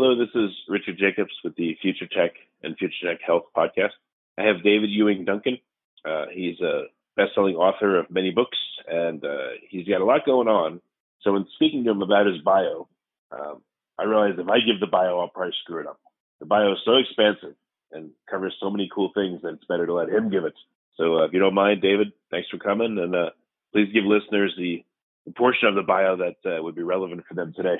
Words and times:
Hello, 0.00 0.16
this 0.16 0.32
is 0.32 0.50
Richard 0.68 0.96
Jacobs 0.96 1.32
with 1.42 1.56
the 1.56 1.76
Future 1.82 2.06
Tech 2.06 2.30
and 2.62 2.76
Future 2.76 3.10
Tech 3.10 3.18
Health 3.26 3.46
podcast. 3.52 3.98
I 4.38 4.44
have 4.44 4.62
David 4.62 4.90
Ewing 4.90 5.24
Duncan. 5.24 5.58
Uh, 6.04 6.26
he's 6.32 6.60
a 6.60 6.84
best-selling 7.16 7.56
author 7.56 7.98
of 7.98 8.08
many 8.08 8.30
books, 8.30 8.56
and 8.86 9.24
uh, 9.24 9.58
he's 9.68 9.88
got 9.88 10.00
a 10.00 10.04
lot 10.04 10.24
going 10.24 10.46
on. 10.46 10.80
So, 11.22 11.34
in 11.34 11.48
speaking 11.56 11.82
to 11.82 11.90
him 11.90 12.02
about 12.02 12.26
his 12.26 12.38
bio, 12.42 12.86
um, 13.32 13.60
I 13.98 14.04
realized 14.04 14.38
if 14.38 14.46
I 14.46 14.60
give 14.60 14.78
the 14.78 14.86
bio, 14.86 15.18
I'll 15.18 15.26
probably 15.26 15.52
screw 15.64 15.80
it 15.80 15.88
up. 15.88 15.98
The 16.38 16.46
bio 16.46 16.74
is 16.74 16.78
so 16.84 16.94
expansive 16.94 17.56
and 17.90 18.10
covers 18.30 18.54
so 18.60 18.70
many 18.70 18.88
cool 18.94 19.10
things 19.12 19.42
that 19.42 19.54
it's 19.54 19.64
better 19.64 19.86
to 19.86 19.94
let 19.94 20.10
him 20.10 20.30
give 20.30 20.44
it. 20.44 20.54
So, 20.96 21.16
uh, 21.16 21.24
if 21.24 21.32
you 21.32 21.40
don't 21.40 21.54
mind, 21.54 21.82
David, 21.82 22.12
thanks 22.30 22.48
for 22.50 22.58
coming, 22.58 22.98
and 23.00 23.16
uh, 23.16 23.30
please 23.72 23.92
give 23.92 24.04
listeners 24.04 24.54
the, 24.56 24.84
the 25.26 25.32
portion 25.32 25.66
of 25.66 25.74
the 25.74 25.82
bio 25.82 26.18
that 26.18 26.36
uh, 26.48 26.62
would 26.62 26.76
be 26.76 26.84
relevant 26.84 27.24
for 27.26 27.34
them 27.34 27.52
today. 27.52 27.78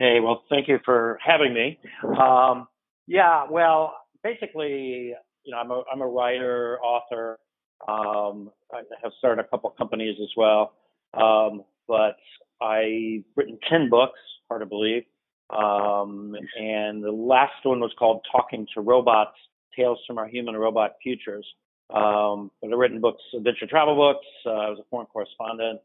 Hey, 0.00 0.18
well, 0.18 0.44
thank 0.48 0.66
you 0.66 0.78
for 0.82 1.18
having 1.22 1.52
me. 1.52 1.78
Um, 2.18 2.66
yeah, 3.06 3.44
well, 3.50 3.92
basically, 4.24 5.12
you 5.44 5.52
know, 5.52 5.58
I'm 5.58 5.70
a 5.70 5.82
I'm 5.92 6.00
a 6.00 6.06
writer, 6.06 6.78
author. 6.80 7.38
Um, 7.86 8.50
I 8.72 8.80
have 9.02 9.12
started 9.18 9.44
a 9.44 9.48
couple 9.48 9.68
companies 9.76 10.16
as 10.22 10.30
well, 10.38 10.72
um, 11.12 11.64
but 11.86 12.16
I've 12.62 13.24
written 13.36 13.58
ten 13.68 13.90
books, 13.90 14.18
hard 14.48 14.62
to 14.62 14.66
believe. 14.66 15.02
Um, 15.50 16.34
and 16.58 17.04
the 17.04 17.12
last 17.12 17.62
one 17.64 17.80
was 17.80 17.92
called 17.98 18.24
Talking 18.32 18.66
to 18.74 18.80
Robots: 18.80 19.36
Tales 19.76 19.98
from 20.06 20.16
Our 20.16 20.28
Human 20.28 20.56
Robot 20.56 20.92
Futures. 21.02 21.46
Um, 21.94 22.50
but 22.62 22.72
I've 22.72 22.78
written 22.78 23.02
books, 23.02 23.22
adventure 23.36 23.66
travel 23.66 23.96
books. 23.96 24.24
Uh, 24.46 24.50
I 24.50 24.70
was 24.70 24.78
a 24.80 24.84
foreign 24.88 25.08
correspondent, 25.08 25.80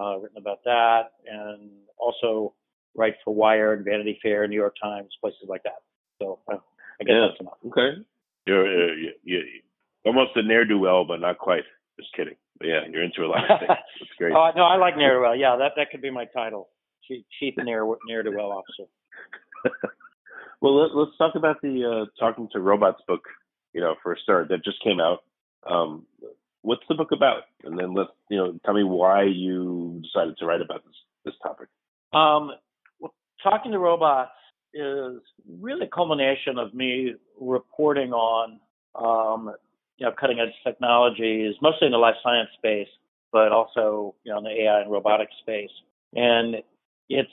uh, 0.00 0.18
written 0.18 0.38
about 0.38 0.64
that, 0.64 1.12
and 1.30 1.70
also 1.98 2.52
write 3.00 3.14
for 3.24 3.34
Wired, 3.34 3.84
Vanity 3.84 4.18
Fair, 4.22 4.46
New 4.46 4.56
York 4.56 4.76
Times, 4.80 5.08
places 5.20 5.48
like 5.48 5.62
that. 5.62 5.80
So 6.20 6.38
uh, 6.52 6.56
I 7.00 7.04
guess 7.04 7.14
yeah. 7.14 7.26
that's 7.28 7.40
enough. 7.40 7.58
Okay. 7.66 8.02
You're, 8.46 8.66
uh, 8.66 8.94
you, 8.94 9.10
you, 9.24 9.40
almost 10.04 10.36
a 10.36 10.42
ne'er 10.42 10.64
do 10.64 10.78
well, 10.78 11.04
but 11.04 11.20
not 11.20 11.38
quite. 11.38 11.64
Just 11.98 12.12
kidding. 12.14 12.36
But 12.58 12.68
yeah, 12.68 12.80
you're 12.90 13.02
into 13.02 13.24
a 13.24 13.28
lot 13.28 13.50
of 13.50 13.58
things. 13.58 13.68
That's 14.00 14.10
great. 14.18 14.32
oh, 14.32 14.50
no, 14.54 14.64
I 14.64 14.76
like 14.76 14.96
ne'er 14.96 15.16
do 15.16 15.20
well. 15.22 15.36
Yeah, 15.36 15.56
that, 15.56 15.72
that 15.76 15.90
could 15.90 16.02
be 16.02 16.10
my 16.10 16.26
title 16.26 16.68
Chief, 17.06 17.24
Chief 17.38 17.54
Ne'er, 17.56 17.86
ne'er 18.06 18.22
do 18.22 18.32
well 18.36 18.52
Officer. 18.52 18.88
well, 20.60 20.76
let, 20.76 21.08
us 21.08 21.14
talk 21.18 21.34
about 21.34 21.60
the 21.62 21.84
uh, 21.84 22.06
Talking 22.18 22.48
to 22.52 22.60
Robots 22.60 23.02
book, 23.08 23.22
you 23.72 23.80
know, 23.80 23.94
for 24.02 24.12
a 24.12 24.18
start, 24.18 24.48
that 24.48 24.64
just 24.64 24.82
came 24.84 25.00
out. 25.00 25.20
Um, 25.68 26.06
what's 26.62 26.82
the 26.88 26.94
book 26.94 27.12
about? 27.12 27.42
And 27.64 27.78
then 27.78 27.94
let's, 27.94 28.10
you 28.28 28.36
know, 28.36 28.58
tell 28.64 28.74
me 28.74 28.84
why 28.84 29.24
you 29.24 30.02
decided 30.02 30.36
to 30.38 30.46
write 30.46 30.60
about 30.60 30.84
this 30.84 30.94
this 31.24 31.34
topic. 31.42 31.68
Um, 32.12 32.52
talking 33.42 33.72
to 33.72 33.78
robots 33.78 34.30
is 34.72 35.20
really 35.60 35.86
a 35.86 35.88
culmination 35.88 36.58
of 36.58 36.74
me 36.74 37.14
reporting 37.40 38.12
on 38.12 38.60
um, 38.94 39.54
you 39.98 40.06
know 40.06 40.12
cutting 40.18 40.40
edge 40.40 40.54
technologies, 40.64 41.54
mostly 41.60 41.86
in 41.86 41.92
the 41.92 41.98
life 41.98 42.14
science 42.22 42.48
space, 42.58 42.88
but 43.32 43.52
also 43.52 44.14
you 44.24 44.32
know 44.32 44.38
in 44.38 44.44
the 44.44 44.62
AI 44.62 44.80
and 44.82 44.90
robotics 44.90 45.32
space. 45.40 45.70
And 46.14 46.56
it's 47.08 47.30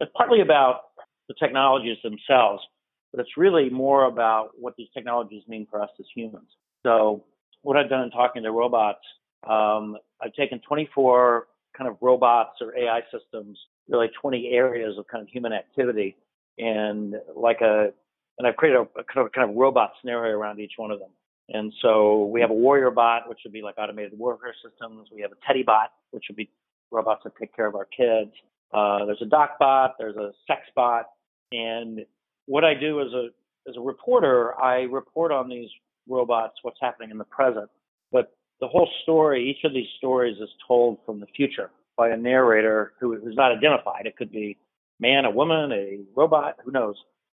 it's 0.00 0.12
partly 0.16 0.40
about 0.40 0.82
the 1.28 1.34
technologies 1.38 1.96
themselves, 2.02 2.62
but 3.12 3.20
it's 3.20 3.36
really 3.36 3.70
more 3.70 4.04
about 4.04 4.50
what 4.58 4.74
these 4.76 4.88
technologies 4.94 5.42
mean 5.48 5.66
for 5.70 5.82
us 5.82 5.90
as 5.98 6.06
humans. 6.14 6.48
So 6.84 7.24
what 7.62 7.76
I've 7.76 7.88
done 7.88 8.02
in 8.02 8.10
talking 8.10 8.42
to 8.42 8.52
robots, 8.52 9.00
um, 9.48 9.96
I've 10.22 10.32
taken 10.34 10.60
24 10.60 11.48
kind 11.76 11.90
of 11.90 11.96
robots 12.00 12.58
or 12.60 12.76
AI 12.78 13.00
systems 13.12 13.58
really 13.88 14.08
20 14.20 14.50
areas 14.52 14.98
of 14.98 15.06
kind 15.08 15.22
of 15.22 15.28
human 15.28 15.52
activity 15.52 16.16
and 16.58 17.14
like 17.34 17.60
a 17.60 17.90
and 18.38 18.46
I've 18.46 18.56
created 18.56 18.80
a, 18.80 19.04
kind 19.04 19.26
of 19.26 19.32
kind 19.32 19.48
of 19.48 19.56
robot 19.56 19.92
scenario 20.00 20.36
around 20.36 20.60
each 20.60 20.74
one 20.76 20.90
of 20.90 20.98
them. 20.98 21.10
And 21.48 21.72
so 21.80 22.26
we 22.26 22.40
have 22.40 22.50
a 22.50 22.54
warrior 22.54 22.90
bot, 22.90 23.28
which 23.28 23.38
would 23.44 23.52
be 23.52 23.62
like 23.62 23.76
automated 23.78 24.18
warfare 24.18 24.54
systems. 24.62 25.08
We 25.14 25.22
have 25.22 25.32
a 25.32 25.36
teddy 25.46 25.62
bot, 25.62 25.92
which 26.10 26.24
would 26.28 26.36
be 26.36 26.50
robots 26.90 27.22
that 27.24 27.32
take 27.40 27.54
care 27.54 27.66
of 27.66 27.74
our 27.74 27.86
kids. 27.86 28.32
Uh, 28.74 29.06
there's 29.06 29.22
a 29.22 29.26
doc 29.26 29.58
bot, 29.58 29.94
there's 29.98 30.16
a 30.16 30.32
sex 30.46 30.62
bot, 30.74 31.06
and 31.52 32.04
what 32.46 32.64
I 32.64 32.74
do 32.74 33.00
as 33.00 33.12
a 33.12 33.28
as 33.68 33.76
a 33.76 33.80
reporter, 33.80 34.60
I 34.60 34.82
report 34.82 35.32
on 35.32 35.48
these 35.48 35.68
robots, 36.08 36.54
what's 36.62 36.78
happening 36.80 37.10
in 37.10 37.18
the 37.18 37.24
present. 37.24 37.68
But 38.12 38.32
the 38.60 38.68
whole 38.68 38.88
story, 39.02 39.50
each 39.50 39.64
of 39.64 39.72
these 39.72 39.88
stories 39.98 40.36
is 40.40 40.48
told 40.68 40.98
from 41.04 41.18
the 41.18 41.26
future 41.34 41.70
by 41.96 42.10
a 42.10 42.16
narrator 42.16 42.92
who, 43.00 43.16
who's 43.18 43.36
not 43.36 43.52
identified. 43.52 44.06
It 44.06 44.16
could 44.16 44.30
be 44.30 44.58
man, 45.00 45.24
a 45.24 45.30
woman, 45.30 45.72
a 45.72 46.00
robot, 46.14 46.56
who 46.64 46.70
knows. 46.70 46.96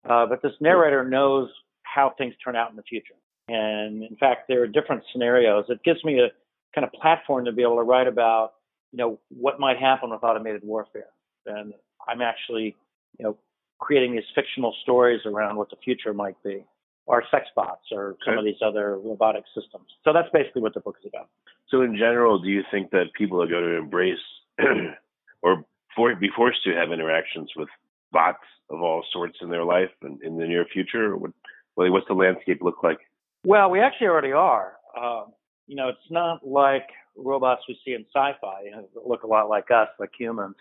Uh, 0.10 0.26
but 0.26 0.42
this 0.42 0.54
narrator 0.60 1.04
knows 1.04 1.50
how 1.84 2.14
things 2.18 2.34
turn 2.44 2.56
out 2.56 2.70
in 2.70 2.76
the 2.76 2.84
future. 2.84 3.16
And 3.48 4.04
in 4.04 4.16
fact, 4.18 4.48
there 4.48 4.62
are 4.62 4.68
different 4.68 5.04
scenarios. 5.12 5.66
It 5.70 5.84
gives 5.84 6.04
me 6.04 6.20
a 6.20 6.30
kind 6.74 6.86
of 6.86 6.94
platform 6.94 7.46
to 7.46 7.52
be 7.52 7.64
able 7.64 7.78
to 7.78 7.84
write 7.84 8.08
about, 8.08 8.54
you 8.92 8.98
know, 8.98 9.20
what 9.30 9.60
might 9.60 9.78
happen 9.78 10.12
with 10.12 10.24
automated 10.24 10.62
warfare. 10.64 11.10
And 11.46 11.74
I'm 12.08 12.22
actually, 12.22 12.76
you 13.18 13.26
know, 13.26 13.38
creating 13.80 14.14
these 14.14 14.24
fictional 14.36 14.76
stories 14.84 15.22
around 15.26 15.56
what 15.56 15.70
the 15.70 15.78
future 15.84 16.14
might 16.14 16.42
be, 16.44 16.64
or 17.06 17.24
sex 17.32 17.48
bots, 17.56 17.86
or 17.92 18.16
some 18.24 18.34
okay. 18.34 18.40
of 18.40 18.46
these 18.46 18.62
other 18.64 19.00
robotic 19.00 19.44
systems. 19.56 19.88
So 20.04 20.14
that's 20.14 20.30
basically 20.32 20.62
what 20.62 20.74
the 20.74 20.82
book 20.82 20.98
is 21.02 21.08
about. 21.08 21.30
So, 21.70 21.82
in 21.82 21.96
general, 21.96 22.40
do 22.40 22.50
you 22.50 22.64
think 22.72 22.92
that 22.92 23.14
people 23.18 23.42
are 23.42 23.48
going 23.48 23.64
to 23.64 23.78
embrace 23.78 24.18
or 25.42 25.64
for, 25.96 26.16
be 26.16 26.30
forced 26.36 26.64
to 26.66 26.76
have 26.76 26.92
interactions 26.92 27.50
with 27.56 27.70
bots 28.12 28.44
of 28.70 28.82
all 28.82 29.04
sorts 29.12 29.38
in 29.42 29.50
their 29.50 29.64
life 29.64 29.90
and 30.02 30.22
in 30.22 30.38
the 30.38 30.46
near 30.46 30.66
future? 30.66 31.16
What, 31.18 31.32
what's 31.76 32.08
the 32.08 32.14
landscape 32.14 32.60
look 32.62 32.84
like? 32.84 33.00
Well, 33.46 33.70
we 33.70 33.80
actually 33.80 34.08
already 34.08 34.34
are. 34.34 34.74
Um, 35.00 35.34
you 35.68 35.76
know, 35.76 35.90
it's 35.90 36.00
not 36.10 36.46
like 36.46 36.90
robots 37.16 37.62
we 37.68 37.80
see 37.86 37.94
in 37.94 38.06
sci-fi. 38.14 38.64
You 38.66 38.72
know, 38.72 38.88
look 39.06 39.24
a 39.24 39.28
lot 39.28 39.50
like 39.50 39.72
us, 39.72 39.88
like 40.00 40.12
humans, 40.18 40.56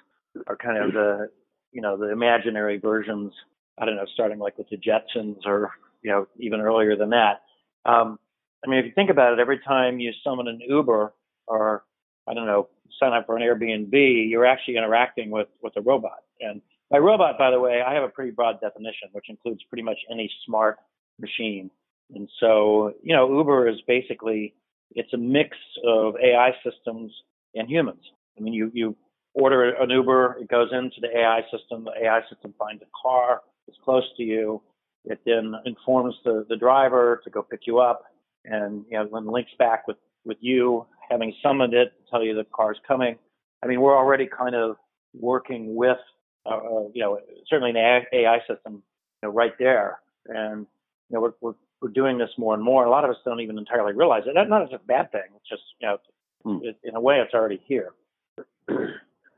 are 0.46 0.56
kind 0.56 0.78
of 0.78 0.92
the, 0.92 1.30
you 1.72 1.80
know, 1.80 1.96
the 1.96 2.10
imaginary 2.12 2.78
versions. 2.78 3.32
I 3.78 3.84
don't 3.84 3.96
know, 3.96 4.06
starting 4.12 4.38
like 4.38 4.58
with 4.58 4.68
the 4.68 4.76
Jetsons, 4.76 5.46
or 5.46 5.70
you 6.02 6.10
know, 6.10 6.26
even 6.38 6.60
earlier 6.60 6.96
than 6.96 7.10
that. 7.10 7.42
Um, 7.84 8.18
I 8.64 8.68
mean, 8.68 8.80
if 8.80 8.86
you 8.86 8.92
think 8.92 9.10
about 9.10 9.32
it, 9.32 9.38
every 9.38 9.60
time 9.60 10.00
you 10.00 10.12
summon 10.24 10.48
an 10.48 10.60
Uber 10.66 11.12
or 11.46 11.84
I 12.28 12.34
don't 12.34 12.46
know, 12.46 12.68
sign 12.98 13.12
up 13.12 13.26
for 13.26 13.36
an 13.36 13.42
Airbnb, 13.42 14.30
you're 14.30 14.46
actually 14.46 14.76
interacting 14.76 15.30
with 15.30 15.48
with 15.62 15.74
a 15.76 15.80
robot. 15.80 16.24
And 16.40 16.60
by 16.90 16.98
robot, 16.98 17.38
by 17.38 17.50
the 17.50 17.60
way, 17.60 17.82
I 17.86 17.94
have 17.94 18.02
a 18.02 18.08
pretty 18.08 18.30
broad 18.30 18.60
definition, 18.60 19.08
which 19.12 19.26
includes 19.28 19.62
pretty 19.68 19.82
much 19.82 19.98
any 20.10 20.30
smart 20.46 20.78
machine. 21.18 21.70
And 22.14 22.28
so, 22.40 22.94
you 23.02 23.14
know, 23.14 23.28
Uber 23.38 23.68
is 23.68 23.76
basically 23.86 24.54
it's 24.92 25.12
a 25.12 25.18
mix 25.18 25.56
of 25.86 26.14
AI 26.22 26.52
systems 26.64 27.12
and 27.54 27.68
humans. 27.68 28.02
I 28.38 28.40
mean, 28.40 28.54
you 28.54 28.70
you 28.74 28.96
order 29.34 29.74
an 29.74 29.90
Uber, 29.90 30.38
it 30.40 30.48
goes 30.48 30.70
into 30.72 30.96
the 31.00 31.16
AI 31.16 31.42
system. 31.52 31.84
The 31.84 32.06
AI 32.06 32.20
system 32.30 32.54
finds 32.58 32.82
a 32.82 32.86
car 33.00 33.42
that's 33.66 33.78
close 33.84 34.04
to 34.16 34.22
you. 34.22 34.62
It 35.04 35.20
then 35.24 35.54
informs 35.64 36.14
the, 36.24 36.44
the 36.48 36.56
driver 36.56 37.20
to 37.24 37.30
go 37.30 37.42
pick 37.42 37.60
you 37.66 37.78
up, 37.78 38.04
and 38.44 38.84
you 38.90 38.98
know, 38.98 39.08
then 39.12 39.26
links 39.26 39.52
back 39.58 39.86
with 39.86 39.98
with 40.24 40.38
you 40.40 40.86
having 41.10 41.34
summoned 41.42 41.74
it 41.74 41.92
to 41.96 42.10
tell 42.10 42.24
you 42.24 42.34
the 42.34 42.46
car's 42.54 42.78
coming. 42.86 43.16
I 43.62 43.66
mean, 43.66 43.80
we're 43.80 43.96
already 43.96 44.26
kind 44.26 44.54
of 44.54 44.76
working 45.18 45.74
with, 45.74 45.98
uh, 46.46 46.56
uh 46.56 46.88
you 46.94 47.02
know, 47.02 47.18
certainly 47.48 47.70
an 47.70 48.04
AI 48.12 48.38
system, 48.40 48.82
you 49.22 49.28
know, 49.28 49.30
right 49.30 49.52
there, 49.58 49.98
and 50.26 50.66
you 51.10 51.14
know, 51.16 51.20
we're, 51.20 51.32
we're 51.40 51.54
we're 51.80 51.88
doing 51.88 52.18
this 52.18 52.30
more 52.36 52.54
and 52.54 52.62
more. 52.62 52.84
A 52.84 52.90
lot 52.90 53.04
of 53.04 53.10
us 53.10 53.16
don't 53.24 53.40
even 53.40 53.58
entirely 53.58 53.92
realize 53.92 54.24
it. 54.26 54.34
Not 54.34 54.62
as 54.62 54.68
a 54.72 54.78
bad 54.78 55.12
thing. 55.12 55.22
It's 55.36 55.48
just, 55.48 55.62
you 55.80 55.88
know, 55.88 55.98
hmm. 56.44 56.58
it, 56.62 56.76
in 56.82 56.96
a 56.96 57.00
way, 57.00 57.16
it's 57.16 57.34
already 57.34 57.60
here. 57.66 57.92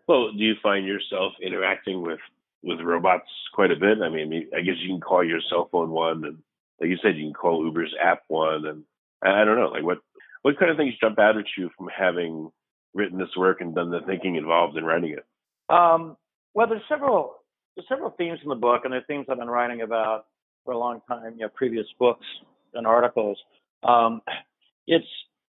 well, 0.08 0.32
do 0.32 0.38
you 0.38 0.54
find 0.62 0.86
yourself 0.86 1.32
interacting 1.42 2.02
with 2.02 2.20
with 2.62 2.80
robots 2.80 3.28
quite 3.54 3.70
a 3.70 3.76
bit? 3.76 4.02
I 4.02 4.08
mean, 4.08 4.48
I 4.56 4.60
guess 4.60 4.76
you 4.80 4.88
can 4.88 5.00
call 5.00 5.24
your 5.24 5.40
cell 5.48 5.68
phone 5.70 5.90
one, 5.90 6.24
and 6.24 6.38
like 6.80 6.90
you 6.90 6.98
said, 7.02 7.16
you 7.16 7.24
can 7.24 7.34
call 7.34 7.64
Uber's 7.64 7.94
app 8.02 8.22
one, 8.28 8.66
and 8.66 8.84
I 9.22 9.44
don't 9.44 9.56
know, 9.56 9.68
like 9.68 9.84
what 9.84 9.98
what 10.42 10.58
kind 10.58 10.70
of 10.70 10.76
things 10.76 10.94
jump 11.00 11.18
out 11.18 11.36
at 11.36 11.44
you 11.56 11.70
from 11.76 11.88
having 11.96 12.50
written 12.94 13.18
this 13.18 13.28
work 13.36 13.60
and 13.60 13.74
done 13.74 13.90
the 13.90 14.00
thinking 14.06 14.36
involved 14.36 14.76
in 14.76 14.84
writing 14.84 15.12
it? 15.12 15.24
Um, 15.72 16.16
well, 16.54 16.66
there's 16.66 16.82
several 16.88 17.36
there's 17.76 17.86
several 17.88 18.10
themes 18.10 18.40
in 18.42 18.48
the 18.48 18.54
book, 18.54 18.82
and 18.84 18.92
they're 18.92 19.04
themes 19.06 19.26
I've 19.30 19.38
been 19.38 19.48
writing 19.48 19.82
about 19.82 20.26
for 20.64 20.72
a 20.74 20.78
long 20.78 21.00
time, 21.08 21.34
you 21.34 21.40
know, 21.40 21.48
previous 21.54 21.86
books 21.98 22.26
and 22.74 22.86
articles. 22.86 23.38
Um, 23.82 24.22
it's 24.86 25.06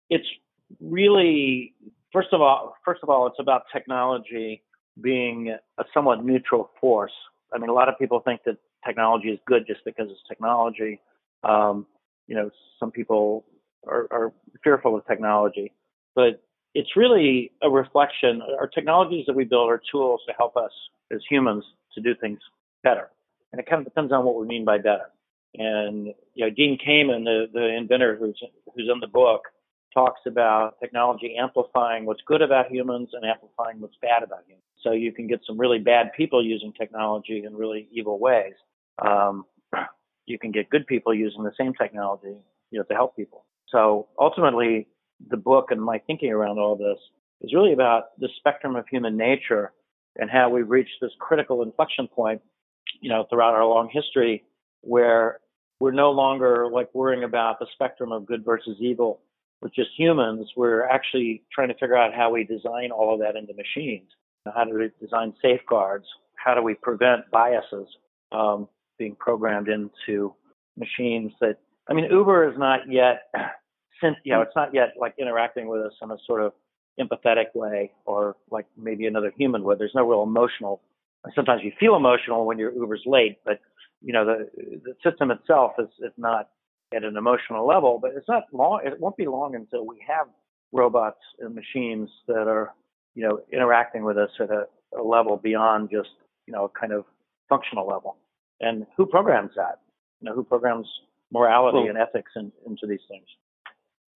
it's 0.09 0.27
really 0.81 1.75
first 2.13 2.29
of 2.33 2.41
all 2.41 2.75
first 2.85 3.01
of 3.03 3.09
all 3.09 3.27
it's 3.27 3.39
about 3.39 3.63
technology 3.73 4.63
being 5.01 5.57
a 5.79 5.85
somewhat 5.95 6.25
neutral 6.25 6.71
force. 6.81 7.13
I 7.55 7.59
mean, 7.59 7.71
a 7.71 7.73
lot 7.73 7.89
of 7.89 7.99
people 7.99 8.21
think 8.21 8.43
that 8.45 8.59
technology 8.85 9.29
is 9.29 9.39
good 9.47 9.67
just 9.67 9.81
because 9.85 10.09
it's 10.11 10.21
technology. 10.29 11.01
Um, 11.45 11.87
you 12.27 12.35
know, 12.35 12.51
some 12.79 12.91
people 12.91 13.45
are, 13.87 14.07
are 14.11 14.33
fearful 14.63 14.97
of 14.97 15.07
technology, 15.07 15.73
but 16.15 16.43
it's 16.75 16.97
really 16.97 17.53
a 17.63 17.71
reflection. 17.71 18.43
Our 18.59 18.69
technologies 18.69 19.27
that 19.27 19.35
we 19.35 19.45
build 19.45 19.71
are 19.71 19.81
tools 19.91 20.21
to 20.29 20.35
help 20.39 20.57
us 20.57 20.71
as 21.13 21.21
humans 21.29 21.65
to 21.95 22.01
do 22.01 22.15
things 22.21 22.39
better. 22.83 23.11
And 23.53 23.61
it 23.61 23.69
kind 23.69 23.81
of 23.81 23.85
depends 23.85 24.13
on 24.13 24.25
what 24.25 24.37
we 24.37 24.47
mean 24.47 24.65
by 24.65 24.79
better. 24.79 25.11
And 25.55 26.15
you 26.35 26.47
know, 26.47 26.51
Dean 26.51 26.79
Kamen, 26.79 27.25
the, 27.25 27.47
the 27.53 27.77
inventor 27.77 28.17
who's 28.17 28.41
who's 28.73 28.89
in 28.93 29.01
the 29.01 29.09
book, 29.09 29.43
talks 29.93 30.21
about 30.27 30.79
technology 30.81 31.37
amplifying 31.37 32.07
what's 32.07 32.21
good 32.27 32.43
about 32.43 32.71
humans 32.71 33.09
and 33.13 33.25
amplifying 33.25 33.81
what's 33.81 33.97
bad 34.01 34.23
about 34.23 34.45
humans. 34.47 34.65
So 34.83 34.93
you 34.93 35.13
can 35.13 35.27
get 35.27 35.41
some 35.47 35.59
really 35.59 35.81
bad 35.81 36.13
people 36.17 36.45
using 36.45 36.73
technology 36.73 37.43
in 37.45 37.57
really 37.57 37.89
evil 37.91 38.21
ways. 38.21 38.55
Um, 39.05 39.45
you 40.27 40.39
can 40.39 40.53
get 40.53 40.71
good 40.71 40.87
people 40.87 41.13
using 41.13 41.43
the 41.43 41.53
same 41.59 41.75
technology, 41.75 42.37
you 42.71 42.79
know, 42.79 42.85
to 42.85 42.95
help 42.95 43.17
people. 43.17 43.45
So 43.71 44.09
ultimately, 44.19 44.89
the 45.29 45.37
book 45.37 45.71
and 45.71 45.83
my 45.83 45.99
thinking 46.07 46.33
around 46.33 46.59
all 46.59 46.77
this 46.77 46.99
is 47.43 47.55
really 47.55 47.73
about 47.73 48.19
the 48.19 48.29
spectrum 48.39 48.77
of 48.77 48.87
human 48.89 49.17
nature 49.17 49.73
and 50.17 50.31
how 50.31 50.51
we've 50.51 50.69
reached 50.69 50.97
this 51.01 51.13
critical 51.19 51.63
inflection 51.63 52.09
point 52.09 52.43
you 53.01 53.09
know, 53.09 53.27
throughout 53.29 53.55
our 53.55 53.65
long 53.65 53.89
history 53.93 54.45
where 54.83 55.41
we're 55.79 55.93
no 55.93 56.11
longer 56.11 56.69
like 56.71 56.95
worrying 56.95 57.25
about 57.25 57.59
the 57.59 57.67
spectrum 57.75 58.13
of 58.13 58.27
good 58.27 58.45
versus 58.45 58.77
evil 58.81 59.21
with 59.63 59.75
just 59.75 59.91
humans. 59.97 60.51
We're 60.57 60.85
actually 60.85 61.43
trying 61.53 61.69
to 61.69 61.75
figure 61.75 61.97
out 61.97 62.15
how 62.15 62.31
we 62.31 62.45
design 62.45 62.91
all 62.91 63.15
of 63.15 63.21
that 63.21 63.37
into 63.37 63.55
machines. 63.55 64.09
How 64.55 64.65
do 64.65 64.79
we 64.79 64.91
design 65.01 65.35
safeguards? 65.43 66.07
How 66.37 66.55
do 66.55 66.63
we 66.63 66.75
prevent 66.75 67.31
biases 67.31 67.87
um, 68.33 68.69
being 68.99 69.15
programmed 69.19 69.69
into 69.69 70.35
machines 70.77 71.33
that, 71.41 71.59
I 71.89 71.95
mean, 71.95 72.11
Uber 72.11 72.51
is 72.51 72.59
not 72.59 72.81
yet, 72.91 73.33
you 74.25 74.33
know, 74.33 74.41
mm. 74.41 74.47
it's 74.47 74.57
not 74.57 74.75
yet 74.75 74.95
like 74.99 75.15
interacting 75.19 75.69
with 75.69 75.83
us 75.83 75.93
in 76.03 76.11
a 76.11 76.17
sort 76.27 76.43
of 76.43 76.53
empathetic 76.99 77.55
way 77.55 77.93
or 78.05 78.37
like 78.51 78.67
maybe 78.77 79.07
another 79.07 79.33
human 79.37 79.63
would. 79.65 79.79
There's 79.79 79.95
no 79.95 80.07
real 80.09 80.23
emotional 80.23 80.81
sometimes 81.35 81.63
you 81.63 81.73
feel 81.79 81.97
emotional 81.97 82.47
when 82.47 82.59
your 82.59 82.73
Uber's 82.73 83.03
late, 83.07 83.39
but 83.45 83.61
you 84.03 84.13
know 84.13 84.25
the 84.25 84.51
the 84.85 84.95
system 85.09 85.31
itself 85.31 85.73
is 85.79 85.89
is 86.01 86.13
not 86.17 86.49
at 86.95 87.05
an 87.05 87.17
emotional 87.17 87.67
level. 87.67 87.99
But 88.01 88.13
it's 88.17 88.29
not 88.29 88.45
long. 88.53 88.81
It 88.85 89.01
won't 89.01 89.17
be 89.17 89.27
long 89.27 89.55
until 89.55 89.87
we 89.87 90.03
have 90.07 90.27
robots 90.73 91.21
and 91.41 91.55
machines 91.55 92.09
that 92.27 92.49
are 92.49 92.75
you 93.15 93.27
know 93.27 93.41
interacting 93.53 94.05
with 94.05 94.17
us 94.17 94.31
at 94.41 94.51
a, 94.51 94.67
a 94.99 95.03
level 95.03 95.37
beyond 95.37 95.91
just 95.91 96.11
you 96.47 96.53
know 96.53 96.71
kind 96.79 96.93
of 96.93 97.05
functional 97.49 97.87
level. 97.87 98.17
And 98.61 98.87
who 98.97 99.07
programs 99.07 99.53
that? 99.57 99.81
You 100.21 100.29
know 100.29 100.35
who 100.35 100.45
programs 100.45 100.87
morality 101.33 101.79
well, 101.79 101.89
and 101.89 101.99
ethics 101.99 102.33
in, 102.37 102.53
into 102.67 102.87
these 102.87 103.01
things? 103.09 103.27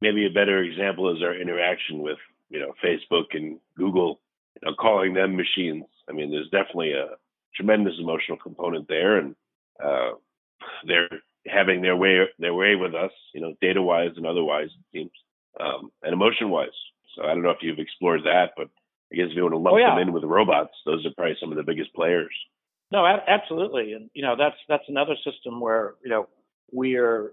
Maybe 0.05 0.27
a 0.27 0.31
better 0.31 0.63
example 0.63 1.17
is 1.17 1.23
our 1.23 1.35
interaction 1.35 2.01
with 2.01 2.19
you 2.51 2.61
know 2.61 2.75
Facebook 2.85 3.29
and 3.33 3.59
Google 3.75 4.21
you 4.55 4.69
know, 4.69 4.77
calling 4.79 5.15
them 5.15 5.35
machines. 5.35 5.85
I 6.09 6.13
mean, 6.13 6.31
there's 6.31 6.51
definitely 6.51 6.93
a 6.93 7.17
tremendous 7.57 7.95
emotional 7.99 8.37
component 8.37 8.87
there, 8.87 9.17
and 9.17 9.35
uh, 9.83 10.11
they're 10.87 11.09
having 11.47 11.81
their 11.81 11.97
way 11.97 12.19
their 12.39 12.55
way 12.55 12.75
with 12.75 12.95
us, 12.95 13.13
you 13.33 13.41
know, 13.41 13.55
data 13.61 13.83
wise 13.83 14.13
and 14.17 14.27
otherwise, 14.27 14.69
it 14.69 14.85
seems, 14.93 15.11
um, 15.59 15.91
and 16.03 16.13
emotion 16.13 16.51
wise. 16.51 16.69
So 17.17 17.23
I 17.23 17.29
don't 17.29 17.43
know 17.43 17.51
if 17.51 17.63
you've 17.63 17.79
explored 17.79 18.23
that, 18.25 18.51
but 18.57 18.69
I 19.13 19.17
guess 19.17 19.27
if 19.31 19.37
you 19.37 19.43
want 19.43 19.55
to 19.55 19.59
lump 19.59 19.75
oh, 19.75 19.79
yeah. 19.79 19.91
them 19.95 20.09
in 20.09 20.13
with 20.13 20.25
robots, 20.25 20.75
those 20.85 21.07
are 21.07 21.15
probably 21.17 21.37
some 21.41 21.51
of 21.51 21.57
the 21.57 21.63
biggest 21.63 21.95
players. 21.95 22.35
No, 22.91 23.07
absolutely, 23.07 23.95
and 23.95 24.11
you 24.15 24.23
know 24.23 24.37
that's 24.37 24.57
that's 24.69 24.85
another 24.89 25.17
system 25.25 25.61
where 25.61 25.95
you 26.05 26.11
know 26.11 26.29
we're 26.71 27.33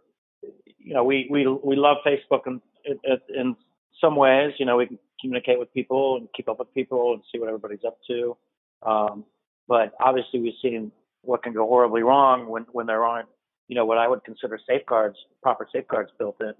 you 0.77 0.93
know 0.93 1.03
we 1.03 1.27
we 1.29 1.47
we 1.47 1.75
love 1.75 1.97
Facebook 2.05 2.47
in, 2.47 2.61
in, 2.85 3.17
in 3.35 3.55
some 3.99 4.15
ways. 4.15 4.53
You 4.57 4.65
know 4.65 4.77
we 4.77 4.87
can 4.87 4.99
communicate 5.19 5.59
with 5.59 5.73
people 5.73 6.17
and 6.17 6.27
keep 6.35 6.49
up 6.49 6.59
with 6.59 6.73
people 6.73 7.13
and 7.13 7.21
see 7.31 7.39
what 7.39 7.47
everybody's 7.47 7.83
up 7.85 7.97
to. 8.07 8.35
Um, 8.83 9.25
but 9.67 9.93
obviously, 9.99 10.39
we've 10.41 10.53
seen 10.61 10.91
what 11.21 11.43
can 11.43 11.53
go 11.53 11.65
horribly 11.65 12.01
wrong 12.03 12.47
when, 12.47 12.65
when 12.71 12.87
there 12.87 13.05
aren't, 13.05 13.29
you 13.67 13.75
know, 13.75 13.85
what 13.85 13.97
I 13.97 14.07
would 14.07 14.23
consider 14.23 14.59
safeguards, 14.67 15.15
proper 15.41 15.67
safeguards 15.71 16.11
built 16.17 16.37
in. 16.41 16.53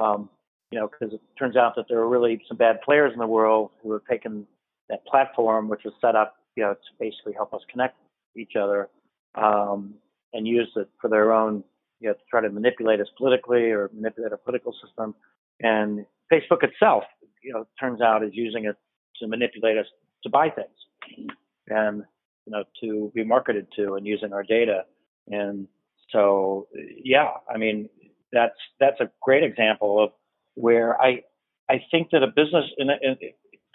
Um, 0.00 0.30
you 0.72 0.80
know, 0.80 0.88
because 0.88 1.14
it 1.14 1.20
turns 1.38 1.56
out 1.56 1.74
that 1.76 1.84
there 1.88 1.98
are 1.98 2.08
really 2.08 2.42
some 2.48 2.56
bad 2.56 2.82
players 2.82 3.12
in 3.12 3.20
the 3.20 3.26
world 3.26 3.70
who 3.82 3.92
have 3.92 4.04
taken 4.10 4.46
that 4.88 5.06
platform, 5.06 5.68
which 5.68 5.82
was 5.84 5.94
set 6.00 6.16
up, 6.16 6.36
you 6.56 6.64
know, 6.64 6.74
to 6.74 6.80
basically 6.98 7.32
help 7.34 7.54
us 7.54 7.60
connect 7.70 7.96
each 8.36 8.56
other, 8.60 8.88
um, 9.36 9.94
and 10.32 10.46
use 10.46 10.70
it 10.76 10.88
for 11.00 11.08
their 11.08 11.32
own, 11.32 11.62
you 12.00 12.08
know, 12.08 12.14
to 12.14 12.20
try 12.30 12.40
to 12.40 12.50
manipulate 12.50 13.00
us 13.00 13.08
politically 13.16 13.70
or 13.70 13.90
manipulate 13.94 14.32
our 14.32 14.38
political 14.38 14.74
system. 14.82 15.14
And 15.60 16.06
Facebook 16.30 16.62
itself 16.62 17.04
you 17.46 17.52
know, 17.52 17.66
turns 17.78 18.00
out 18.00 18.24
is 18.24 18.30
using 18.32 18.64
it 18.64 18.76
to 19.20 19.28
manipulate 19.28 19.78
us 19.78 19.86
to 20.24 20.28
buy 20.28 20.50
things 20.50 21.28
and, 21.68 22.02
you 22.44 22.52
know, 22.52 22.64
to 22.80 23.12
be 23.14 23.22
marketed 23.22 23.68
to 23.76 23.94
and 23.94 24.04
using 24.04 24.32
our 24.32 24.42
data. 24.42 24.82
And 25.28 25.68
so, 26.10 26.66
yeah, 27.04 27.30
I 27.52 27.56
mean, 27.56 27.88
that's, 28.32 28.58
that's 28.80 29.00
a 29.00 29.10
great 29.22 29.44
example 29.44 30.02
of 30.02 30.10
where 30.54 31.00
I, 31.00 31.22
I 31.70 31.80
think 31.90 32.10
that 32.10 32.22
a 32.24 32.26
business, 32.26 32.64
and 32.78 32.90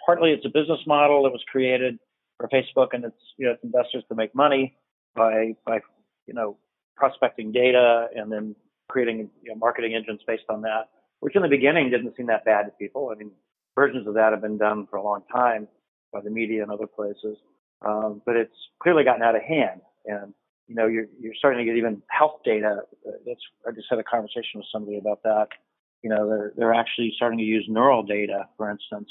partly 0.04 0.32
it's 0.32 0.44
a 0.44 0.50
business 0.50 0.80
model 0.86 1.22
that 1.22 1.30
was 1.30 1.42
created 1.50 1.98
for 2.36 2.48
Facebook 2.48 2.88
and 2.92 3.04
its, 3.04 3.16
you 3.38 3.46
know, 3.46 3.52
its 3.52 3.64
investors 3.64 4.04
to 4.10 4.14
make 4.14 4.34
money 4.34 4.76
by, 5.16 5.54
by, 5.66 5.80
you 6.26 6.34
know, 6.34 6.58
prospecting 7.02 7.50
data 7.50 8.06
and 8.14 8.30
then 8.30 8.54
creating 8.88 9.28
you 9.42 9.50
know, 9.50 9.56
marketing 9.56 9.92
engines 9.92 10.20
based 10.24 10.44
on 10.48 10.62
that, 10.62 10.82
which 11.18 11.34
in 11.34 11.42
the 11.42 11.48
beginning 11.48 11.90
didn't 11.90 12.16
seem 12.16 12.26
that 12.26 12.44
bad 12.44 12.62
to 12.62 12.70
people. 12.78 13.10
I 13.12 13.18
mean, 13.18 13.32
versions 13.74 14.06
of 14.06 14.14
that 14.14 14.30
have 14.30 14.40
been 14.40 14.56
done 14.56 14.86
for 14.88 14.98
a 14.98 15.02
long 15.02 15.22
time 15.32 15.66
by 16.12 16.20
the 16.20 16.30
media 16.30 16.62
and 16.62 16.70
other 16.70 16.86
places. 16.86 17.36
Um, 17.84 18.22
but 18.24 18.36
it's 18.36 18.54
clearly 18.80 19.02
gotten 19.02 19.24
out 19.24 19.34
of 19.34 19.42
hand. 19.42 19.80
And, 20.06 20.32
you 20.68 20.76
know, 20.76 20.86
you're, 20.86 21.06
you're 21.20 21.34
starting 21.36 21.58
to 21.58 21.64
get 21.64 21.76
even 21.76 22.02
health 22.06 22.38
data. 22.44 22.82
That's, 23.26 23.40
I 23.66 23.72
just 23.72 23.88
had 23.90 23.98
a 23.98 24.04
conversation 24.04 24.60
with 24.60 24.66
somebody 24.72 24.98
about 24.98 25.24
that. 25.24 25.48
You 26.04 26.10
know, 26.10 26.28
they're, 26.28 26.52
they're 26.56 26.74
actually 26.74 27.12
starting 27.16 27.40
to 27.40 27.44
use 27.44 27.64
neural 27.68 28.04
data, 28.04 28.46
for 28.56 28.70
instance, 28.70 29.08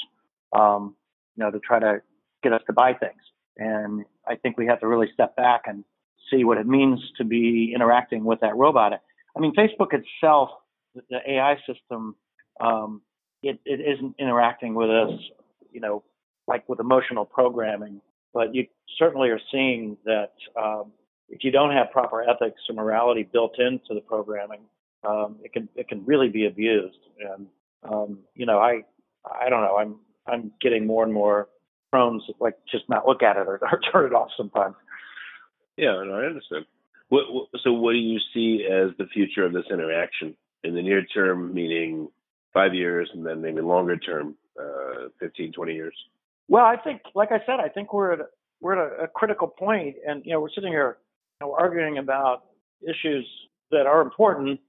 um, 0.57 0.95
you 1.35 1.43
know, 1.43 1.51
to 1.51 1.59
try 1.59 1.79
to 1.79 2.01
get 2.41 2.53
us 2.53 2.61
to 2.67 2.73
buy 2.73 2.93
things. 2.93 3.21
And 3.57 4.05
I 4.25 4.35
think 4.35 4.57
we 4.57 4.67
have 4.67 4.79
to 4.79 4.87
really 4.87 5.09
step 5.13 5.35
back 5.35 5.63
and 5.65 5.83
see 6.31 6.43
what 6.43 6.57
it 6.57 6.67
means 6.67 6.99
to 7.17 7.23
be 7.23 7.73
interacting 7.75 8.23
with 8.23 8.39
that 8.41 8.55
robot. 8.55 8.93
I 9.35 9.39
mean, 9.39 9.53
Facebook 9.55 9.93
itself, 9.93 10.49
the 10.95 11.19
AI 11.27 11.57
system, 11.67 12.15
um, 12.59 13.01
it, 13.43 13.59
it 13.65 13.79
isn't 13.79 14.15
interacting 14.19 14.75
with 14.75 14.89
us, 14.89 15.11
you 15.71 15.79
know, 15.81 16.03
like 16.47 16.67
with 16.67 16.79
emotional 16.79 17.25
programming. 17.25 18.01
But 18.33 18.53
you 18.55 18.67
certainly 18.97 19.29
are 19.29 19.39
seeing 19.51 19.97
that 20.05 20.33
um, 20.61 20.91
if 21.29 21.43
you 21.43 21.51
don't 21.51 21.71
have 21.71 21.91
proper 21.91 22.21
ethics 22.21 22.61
or 22.69 22.75
morality 22.75 23.23
built 23.23 23.59
into 23.59 23.93
the 23.93 24.01
programming, 24.01 24.61
um, 25.03 25.37
it 25.43 25.51
can 25.53 25.67
it 25.75 25.87
can 25.87 26.05
really 26.05 26.29
be 26.29 26.45
abused. 26.45 26.97
And 27.19 27.47
um, 27.89 28.19
you 28.35 28.45
know, 28.45 28.59
I 28.59 28.83
I 29.25 29.49
don't 29.49 29.61
know. 29.61 29.77
I'm 29.77 29.95
I'm 30.27 30.51
getting 30.61 30.85
more 30.85 31.03
and 31.03 31.13
more 31.13 31.49
prone 31.91 32.21
to 32.25 32.33
like 32.39 32.55
just 32.71 32.87
not 32.89 33.07
look 33.07 33.23
at 33.23 33.37
it 33.37 33.47
or, 33.47 33.59
or 33.71 33.79
turn 33.91 34.05
it 34.05 34.13
off 34.13 34.29
sometimes. 34.37 34.75
Yeah, 35.77 36.03
no, 36.05 36.13
I 36.13 36.25
understand. 36.25 36.65
What, 37.09 37.23
what, 37.31 37.47
so, 37.63 37.73
what 37.73 37.91
do 37.93 37.97
you 37.97 38.19
see 38.33 38.65
as 38.65 38.91
the 38.97 39.05
future 39.13 39.45
of 39.45 39.53
this 39.53 39.65
interaction 39.71 40.35
in 40.63 40.75
the 40.75 40.81
near 40.81 41.03
term, 41.05 41.53
meaning 41.53 42.09
five 42.53 42.73
years, 42.73 43.09
and 43.13 43.25
then 43.25 43.41
maybe 43.41 43.61
longer 43.61 43.97
term, 43.97 44.35
uh, 44.59 45.09
15, 45.19 45.51
20 45.51 45.73
years? 45.73 45.95
Well, 46.47 46.65
I 46.65 46.77
think, 46.77 47.01
like 47.15 47.31
I 47.31 47.39
said, 47.45 47.59
I 47.59 47.69
think 47.69 47.93
we're 47.93 48.13
at 48.13 48.19
we're 48.61 48.73
at 48.73 48.99
a, 48.99 49.03
a 49.03 49.07
critical 49.07 49.47
point, 49.47 49.95
and 50.07 50.23
you 50.25 50.33
know, 50.33 50.39
we're 50.39 50.51
sitting 50.53 50.71
here 50.71 50.97
you 51.39 51.47
know, 51.47 51.55
arguing 51.57 51.97
about 51.97 52.43
issues 52.81 53.27
that 53.71 53.87
are 53.87 54.01
important, 54.01 54.59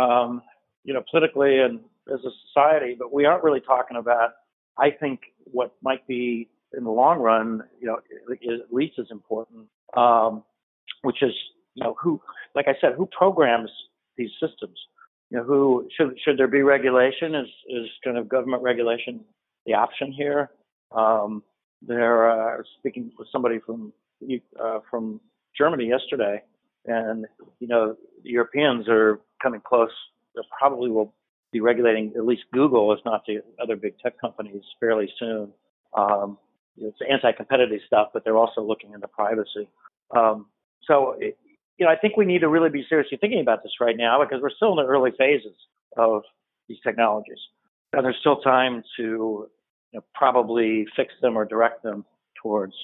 um, 0.00 0.42
you 0.84 0.94
know, 0.94 1.02
politically 1.10 1.58
and 1.60 1.80
as 2.12 2.20
a 2.20 2.30
society, 2.48 2.96
but 2.98 3.12
we 3.12 3.24
aren't 3.24 3.44
really 3.44 3.60
talking 3.60 3.96
about, 3.96 4.30
I 4.78 4.90
think, 4.90 5.20
what 5.44 5.74
might 5.82 6.06
be 6.06 6.48
in 6.76 6.84
the 6.84 6.90
long 6.90 7.18
run, 7.18 7.62
you 7.80 7.86
know, 7.86 7.96
at 7.96 8.72
least 8.72 8.98
as 8.98 9.06
important, 9.10 9.66
um, 9.96 10.42
which 11.02 11.22
is, 11.22 11.32
you 11.74 11.84
know, 11.84 11.96
who, 12.00 12.20
like 12.54 12.68
I 12.68 12.74
said, 12.80 12.94
who 12.96 13.06
programs 13.06 13.70
these 14.16 14.30
systems? 14.40 14.78
You 15.30 15.38
know, 15.38 15.44
who 15.44 15.88
should 15.96 16.18
should 16.22 16.38
there 16.38 16.48
be 16.48 16.62
regulation? 16.62 17.34
Is 17.34 17.48
is 17.68 17.88
kind 18.04 18.16
of 18.16 18.28
government 18.28 18.62
regulation 18.62 19.20
the 19.66 19.74
option 19.74 20.12
here? 20.12 20.50
Um, 20.90 21.42
there, 21.80 22.30
uh, 22.30 22.62
speaking 22.78 23.10
with 23.18 23.28
somebody 23.32 23.58
from 23.58 23.92
uh, 24.60 24.80
from 24.90 25.20
Germany 25.56 25.86
yesterday, 25.86 26.42
and 26.86 27.26
you 27.60 27.68
know, 27.68 27.96
the 28.22 28.30
Europeans 28.30 28.88
are 28.88 29.20
coming 29.42 29.60
close. 29.60 29.90
They 30.34 30.42
probably 30.58 30.90
will 30.90 31.12
be 31.52 31.60
regulating 31.60 32.12
at 32.16 32.24
least 32.24 32.44
Google, 32.52 32.92
if 32.92 33.00
not 33.04 33.22
the 33.26 33.42
other 33.62 33.76
big 33.76 33.98
tech 33.98 34.18
companies, 34.20 34.62
fairly 34.80 35.12
soon. 35.18 35.52
Um, 35.96 36.38
it's 36.78 36.96
anti-competitive 37.08 37.80
stuff, 37.86 38.08
but 38.14 38.24
they're 38.24 38.36
also 38.36 38.62
looking 38.62 38.92
into 38.94 39.06
privacy. 39.08 39.68
Um, 40.16 40.46
so, 40.86 41.16
you 41.20 41.86
know, 41.86 41.88
I 41.88 41.96
think 41.96 42.16
we 42.16 42.24
need 42.24 42.40
to 42.40 42.48
really 42.48 42.70
be 42.70 42.84
seriously 42.88 43.18
thinking 43.20 43.40
about 43.40 43.62
this 43.62 43.72
right 43.80 43.96
now 43.96 44.22
because 44.22 44.42
we're 44.42 44.50
still 44.50 44.70
in 44.70 44.76
the 44.76 44.90
early 44.90 45.10
phases 45.16 45.54
of 45.96 46.22
these 46.68 46.78
technologies, 46.84 47.38
and 47.92 48.04
there's 48.04 48.16
still 48.20 48.40
time 48.40 48.82
to 48.96 49.02
you 49.02 49.98
know, 49.98 50.04
probably 50.14 50.86
fix 50.96 51.12
them 51.20 51.36
or 51.36 51.44
direct 51.44 51.82
them 51.82 52.04
towards 52.42 52.74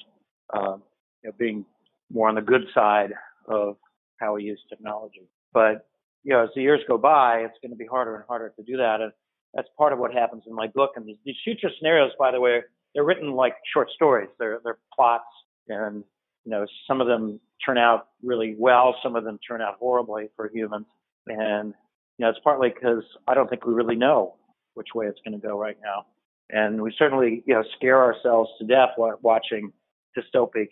uh, 0.53 0.77
you 1.23 1.29
know, 1.29 1.31
being 1.37 1.65
more 2.11 2.29
on 2.29 2.35
the 2.35 2.41
good 2.41 2.65
side 2.73 3.13
of 3.47 3.77
how 4.19 4.35
we 4.35 4.43
use 4.43 4.59
technology. 4.69 5.27
But 5.53 5.87
you 6.23 6.33
know, 6.33 6.43
as 6.43 6.49
the 6.55 6.61
years 6.61 6.81
go 6.87 6.97
by, 6.97 7.39
it's 7.39 7.57
going 7.61 7.71
to 7.71 7.77
be 7.77 7.85
harder 7.85 8.15
and 8.15 8.23
harder 8.27 8.53
to 8.57 8.63
do 8.63 8.77
that, 8.77 9.01
and 9.01 9.11
that's 9.53 9.67
part 9.77 9.93
of 9.93 9.99
what 9.99 10.13
happens 10.13 10.43
in 10.47 10.53
my 10.53 10.67
book. 10.67 10.91
And 10.95 11.05
these, 11.05 11.17
these 11.25 11.35
future 11.43 11.69
scenarios, 11.77 12.11
by 12.19 12.31
the 12.31 12.39
way, 12.39 12.61
they're 12.93 13.03
written 13.03 13.31
like 13.31 13.55
short 13.73 13.89
stories. 13.91 14.29
They're 14.37 14.59
they're 14.63 14.79
plots, 14.93 15.23
and 15.67 16.03
you 16.45 16.51
know, 16.51 16.65
some 16.87 17.01
of 17.01 17.07
them 17.07 17.39
turn 17.65 17.77
out 17.77 18.07
really 18.23 18.55
well, 18.57 18.95
some 19.03 19.15
of 19.15 19.23
them 19.23 19.39
turn 19.47 19.61
out 19.61 19.75
horribly 19.79 20.29
for 20.35 20.49
humans, 20.53 20.85
and 21.27 21.73
you 22.17 22.25
know, 22.25 22.29
it's 22.29 22.39
partly 22.43 22.69
because 22.69 23.03
I 23.27 23.33
don't 23.33 23.49
think 23.49 23.65
we 23.65 23.73
really 23.73 23.95
know 23.95 24.35
which 24.73 24.89
way 24.93 25.07
it's 25.07 25.19
going 25.25 25.39
to 25.39 25.47
go 25.47 25.57
right 25.57 25.77
now, 25.83 26.05
and 26.49 26.81
we 26.81 26.93
certainly 26.97 27.43
you 27.45 27.53
know 27.53 27.63
scare 27.75 28.01
ourselves 28.01 28.49
to 28.59 28.65
death 28.65 28.89
watching 28.97 29.71
dystopic 30.17 30.67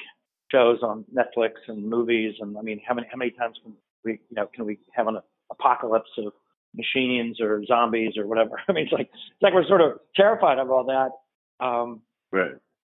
shows 0.52 0.80
on 0.82 1.06
Netflix 1.14 1.52
and 1.68 1.90
movies. 1.90 2.36
And 2.40 2.58
I 2.58 2.62
mean, 2.62 2.82
how 2.88 2.94
many 2.94 3.08
how 3.12 3.18
many 3.18 3.32
times 3.32 3.58
can 3.64 3.74
we 4.04 4.14
you 4.14 4.36
know 4.36 4.48
can 4.54 4.66
we 4.66 4.80
have 4.94 5.08
an 5.08 5.18
apocalypse 5.52 6.10
of 6.18 6.34
machines 6.76 7.40
or 7.42 7.64
zombies 7.66 8.18
or 8.18 8.28
whatever? 8.28 8.62
I 8.68 8.74
mean, 8.74 8.86
it's 8.86 8.94
like 8.94 9.10
it's 9.14 9.42
like 9.42 9.54
we're 9.54 9.68
sort 9.68 9.82
of 9.82 10.00
terrified 10.16 10.60
of 10.60 10.70
all 10.72 10.86
that. 10.86 11.66
Um, 11.66 12.02
right. 12.32 12.52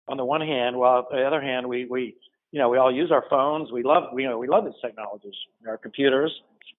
On 0.07 0.17
the 0.17 0.25
one 0.25 0.41
hand, 0.41 0.75
while 0.75 1.07
on 1.11 1.17
the 1.17 1.25
other 1.25 1.41
hand, 1.41 1.67
we 1.67 1.85
we 1.85 2.15
you 2.53 2.59
know 2.59 2.69
we 2.69 2.77
all 2.77 2.93
use 2.93 3.11
our 3.11 3.25
phones. 3.29 3.73
We 3.73 3.83
love 3.83 4.03
we, 4.13 4.23
you 4.23 4.29
know 4.29 4.37
we 4.37 4.47
love 4.47 4.63
these 4.63 4.79
technologies, 4.81 5.35
our 5.67 5.77
computers. 5.77 6.31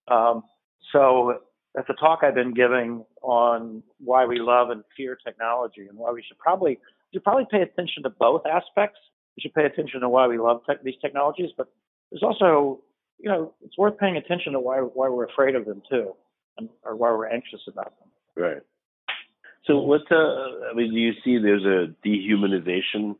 Um, 0.08 0.44
so 0.92 1.40
that's 1.74 1.90
a 1.90 1.94
talk 1.94 2.20
I've 2.22 2.34
been 2.34 2.54
giving 2.54 3.04
on 3.20 3.82
why 3.98 4.24
we 4.24 4.38
love 4.38 4.70
and 4.70 4.82
fear 4.96 5.18
technology 5.22 5.86
and 5.88 5.98
why 5.98 6.12
we 6.12 6.22
should 6.26 6.38
probably 6.38 6.72
you 6.72 7.18
should 7.18 7.24
probably 7.24 7.46
pay 7.50 7.60
attention 7.60 8.04
to 8.04 8.10
both 8.10 8.46
aspects 8.46 8.98
we 9.36 9.40
should 9.40 9.54
pay 9.54 9.64
attention 9.64 10.00
to 10.00 10.08
why 10.08 10.26
we 10.26 10.38
love 10.38 10.62
tech, 10.66 10.82
these 10.82 10.94
technologies, 11.00 11.50
but 11.56 11.68
there's 12.10 12.22
also, 12.22 12.80
you 13.18 13.28
know, 13.28 13.52
it's 13.64 13.76
worth 13.76 13.98
paying 13.98 14.16
attention 14.16 14.52
to 14.52 14.60
why 14.60 14.78
why 14.78 15.08
we're 15.08 15.26
afraid 15.26 15.56
of 15.56 15.64
them 15.64 15.82
too, 15.90 16.14
and, 16.58 16.68
or 16.84 16.94
why 16.94 17.10
we're 17.10 17.28
anxious 17.28 17.60
about 17.66 17.94
them. 17.98 18.08
Right. 18.36 18.62
So 19.66 19.78
what's 19.78 20.04
uh, 20.10 20.70
I 20.70 20.74
mean, 20.74 20.92
do 20.92 20.98
you 20.98 21.12
see 21.24 21.38
there's 21.38 21.64
a 21.64 21.92
dehumanization 22.06 23.16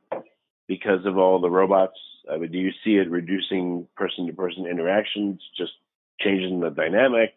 because 0.66 1.04
of 1.06 1.18
all 1.18 1.40
the 1.40 1.50
robots? 1.50 1.98
I 2.30 2.38
mean, 2.38 2.52
do 2.52 2.58
you 2.58 2.70
see 2.84 2.96
it 2.96 3.10
reducing 3.10 3.86
person 3.96 4.26
to 4.26 4.32
person 4.32 4.66
interactions, 4.66 5.40
just 5.56 5.72
changing 6.20 6.60
the 6.60 6.70
dynamic, 6.70 7.32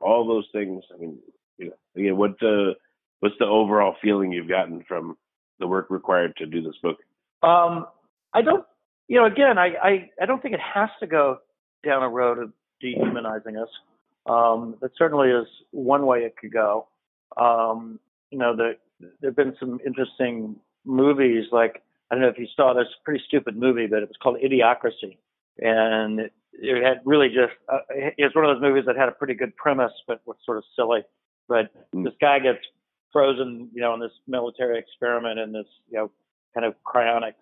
all 0.00 0.26
those 0.26 0.48
things? 0.52 0.82
I 0.92 0.98
mean, 0.98 1.18
you 1.58 1.66
know, 1.66 1.72
again, 1.96 2.16
what 2.16 2.38
the 2.40 2.74
what's 3.20 3.36
the 3.38 3.46
overall 3.46 3.96
feeling 4.02 4.32
you've 4.32 4.48
gotten 4.48 4.84
from 4.86 5.16
the 5.58 5.66
work 5.66 5.86
required 5.88 6.36
to 6.36 6.46
do 6.46 6.62
this 6.62 6.76
book? 6.82 6.98
Um, 7.42 7.86
I 8.32 8.42
don't, 8.42 8.64
you 9.08 9.18
know, 9.18 9.26
again, 9.26 9.56
I, 9.58 9.68
I, 9.82 10.10
I 10.20 10.26
don't 10.26 10.42
think 10.42 10.54
it 10.54 10.60
has 10.60 10.90
to 11.00 11.06
go 11.06 11.38
down 11.84 12.02
a 12.02 12.08
road 12.08 12.38
of 12.38 12.52
dehumanizing 12.80 13.56
us. 13.56 13.68
Um, 14.26 14.76
that 14.80 14.90
certainly 14.98 15.28
is 15.28 15.46
one 15.70 16.06
way 16.06 16.20
it 16.20 16.36
could 16.36 16.52
go. 16.52 16.88
Um, 17.36 18.00
you 18.30 18.38
know, 18.38 18.56
the, 18.56 18.76
there 19.20 19.30
have 19.30 19.36
been 19.36 19.54
some 19.60 19.80
interesting 19.86 20.56
movies, 20.84 21.44
like, 21.52 21.82
I 22.10 22.14
don't 22.14 22.22
know 22.22 22.28
if 22.28 22.38
you 22.38 22.46
saw 22.54 22.74
this 22.74 22.86
pretty 23.04 23.22
stupid 23.26 23.56
movie, 23.56 23.86
but 23.86 24.02
it 24.02 24.08
was 24.08 24.16
called 24.22 24.38
Idiocracy. 24.44 25.18
And 25.58 26.20
it, 26.20 26.32
it 26.52 26.84
had 26.84 27.00
really 27.04 27.28
just, 27.28 27.52
uh, 27.72 27.78
it's 27.88 28.34
one 28.34 28.44
of 28.44 28.54
those 28.54 28.62
movies 28.62 28.84
that 28.86 28.96
had 28.96 29.08
a 29.08 29.12
pretty 29.12 29.34
good 29.34 29.56
premise, 29.56 29.92
but 30.06 30.20
was 30.26 30.36
sort 30.44 30.58
of 30.58 30.64
silly. 30.76 31.00
But 31.48 31.70
mm. 31.94 32.04
this 32.04 32.14
guy 32.20 32.38
gets 32.38 32.60
frozen, 33.12 33.70
you 33.72 33.80
know, 33.80 33.94
in 33.94 34.00
this 34.00 34.12
military 34.26 34.78
experiment 34.78 35.38
in 35.38 35.52
this, 35.52 35.66
you 35.88 35.98
know, 35.98 36.10
kind 36.54 36.66
of 36.66 36.74
cryonics 36.86 37.34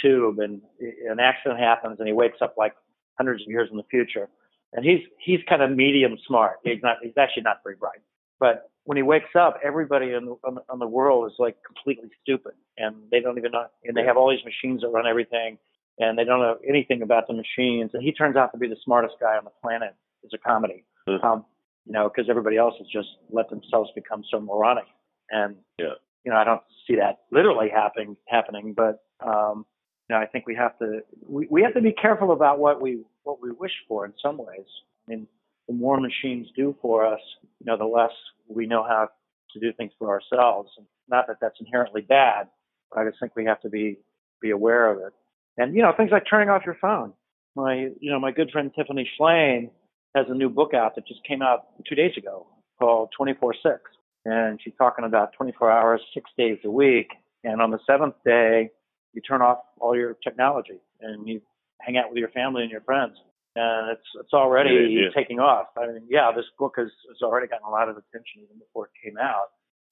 tube 0.00 0.38
and 0.38 0.60
an 1.08 1.18
accident 1.18 1.58
happens 1.60 1.98
and 1.98 2.06
he 2.06 2.12
wakes 2.12 2.38
up 2.40 2.54
like 2.56 2.74
hundreds 3.16 3.42
of 3.42 3.48
years 3.48 3.68
in 3.70 3.76
the 3.76 3.84
future. 3.90 4.28
And 4.72 4.84
he's 4.84 5.00
he's 5.18 5.40
kind 5.48 5.62
of 5.62 5.70
medium 5.72 6.16
smart. 6.26 6.58
He's 6.62 6.82
not 6.82 6.98
he's 7.02 7.16
actually 7.18 7.42
not 7.42 7.60
very 7.64 7.74
bright. 7.74 7.98
But 8.38 8.70
when 8.90 8.96
he 8.96 9.04
wakes 9.04 9.36
up, 9.38 9.60
everybody 9.62 10.14
in 10.14 10.24
the, 10.24 10.36
on, 10.42 10.56
the, 10.56 10.62
on 10.68 10.80
the 10.80 10.86
world 10.88 11.30
is 11.30 11.36
like 11.38 11.56
completely 11.64 12.10
stupid, 12.24 12.54
and 12.76 12.96
they 13.12 13.20
don't 13.20 13.38
even 13.38 13.52
know. 13.52 13.66
And 13.84 13.96
they 13.96 14.02
have 14.02 14.16
all 14.16 14.28
these 14.28 14.44
machines 14.44 14.80
that 14.80 14.88
run 14.88 15.06
everything, 15.06 15.58
and 16.00 16.18
they 16.18 16.24
don't 16.24 16.40
know 16.40 16.56
anything 16.68 17.00
about 17.00 17.28
the 17.28 17.34
machines. 17.34 17.92
And 17.94 18.02
he 18.02 18.10
turns 18.10 18.34
out 18.34 18.50
to 18.50 18.58
be 18.58 18.66
the 18.66 18.74
smartest 18.84 19.14
guy 19.20 19.36
on 19.36 19.44
the 19.44 19.52
planet. 19.62 19.94
It's 20.24 20.34
a 20.34 20.38
comedy, 20.38 20.82
mm-hmm. 21.08 21.24
um, 21.24 21.44
you 21.86 21.92
know, 21.92 22.10
because 22.10 22.28
everybody 22.28 22.56
else 22.56 22.74
has 22.78 22.88
just 22.88 23.10
let 23.30 23.48
themselves 23.48 23.90
become 23.94 24.24
so 24.28 24.40
moronic. 24.40 24.86
And 25.30 25.54
yeah. 25.78 25.94
you 26.24 26.32
know, 26.32 26.36
I 26.36 26.42
don't 26.42 26.62
see 26.88 26.96
that 26.96 27.20
literally 27.30 27.68
happening 27.72 28.16
happening, 28.26 28.74
but 28.74 29.04
um, 29.24 29.66
you 30.08 30.16
know, 30.16 30.20
I 30.20 30.26
think 30.26 30.48
we 30.48 30.56
have 30.56 30.76
to 30.80 31.02
we, 31.28 31.46
we 31.48 31.62
have 31.62 31.74
to 31.74 31.80
be 31.80 31.92
careful 31.92 32.32
about 32.32 32.58
what 32.58 32.82
we 32.82 33.04
what 33.22 33.40
we 33.40 33.52
wish 33.52 33.84
for 33.86 34.04
in 34.04 34.14
some 34.20 34.36
ways. 34.36 34.66
I 35.06 35.12
mean, 35.12 35.28
the 35.70 35.76
more 35.76 36.00
machines 36.00 36.48
do 36.56 36.74
for 36.82 37.06
us, 37.06 37.20
you 37.60 37.66
know, 37.66 37.78
the 37.78 37.84
less 37.84 38.10
we 38.48 38.66
know 38.66 38.82
how 38.82 39.08
to 39.52 39.60
do 39.60 39.72
things 39.72 39.92
for 40.00 40.08
ourselves. 40.08 40.68
Not 41.08 41.28
that 41.28 41.36
that's 41.40 41.54
inherently 41.60 42.00
bad, 42.00 42.48
but 42.90 43.00
I 43.00 43.04
just 43.08 43.20
think 43.20 43.36
we 43.36 43.44
have 43.44 43.60
to 43.60 43.68
be 43.68 43.98
be 44.42 44.50
aware 44.50 44.90
of 44.90 44.98
it. 44.98 45.12
And 45.58 45.76
you 45.76 45.82
know, 45.82 45.92
things 45.96 46.10
like 46.10 46.24
turning 46.28 46.48
off 46.48 46.62
your 46.66 46.76
phone. 46.80 47.12
My 47.54 47.90
you 48.00 48.10
know, 48.10 48.18
my 48.18 48.32
good 48.32 48.50
friend 48.50 48.72
Tiffany 48.76 49.08
Shlain 49.18 49.70
has 50.16 50.26
a 50.28 50.34
new 50.34 50.48
book 50.48 50.74
out 50.74 50.96
that 50.96 51.06
just 51.06 51.20
came 51.24 51.40
out 51.40 51.66
two 51.88 51.94
days 51.94 52.16
ago 52.16 52.48
called 52.80 53.10
24/6, 53.16 53.78
and 54.24 54.58
she's 54.60 54.74
talking 54.76 55.04
about 55.04 55.32
24 55.34 55.70
hours, 55.70 56.00
six 56.14 56.28
days 56.36 56.58
a 56.64 56.70
week. 56.70 57.12
And 57.44 57.62
on 57.62 57.70
the 57.70 57.78
seventh 57.86 58.16
day, 58.24 58.70
you 59.12 59.20
turn 59.22 59.40
off 59.40 59.58
all 59.78 59.96
your 59.96 60.14
technology 60.24 60.80
and 61.00 61.28
you 61.28 61.40
hang 61.80 61.96
out 61.96 62.08
with 62.08 62.18
your 62.18 62.28
family 62.30 62.62
and 62.62 62.72
your 62.72 62.80
friends. 62.80 63.16
And 63.56 63.90
it's 63.90 64.06
it's 64.20 64.32
already 64.32 64.70
yeah, 64.70 65.02
yeah. 65.02 65.08
taking 65.14 65.40
off. 65.40 65.66
I 65.76 65.86
mean, 65.86 66.02
yeah, 66.08 66.30
this 66.34 66.44
book 66.58 66.74
has, 66.76 66.88
has 67.08 67.22
already 67.22 67.48
gotten 67.48 67.66
a 67.66 67.70
lot 67.70 67.88
of 67.88 67.96
attention 67.96 68.42
even 68.42 68.58
before 68.58 68.86
it 68.86 68.92
came 69.04 69.16
out. 69.18 69.50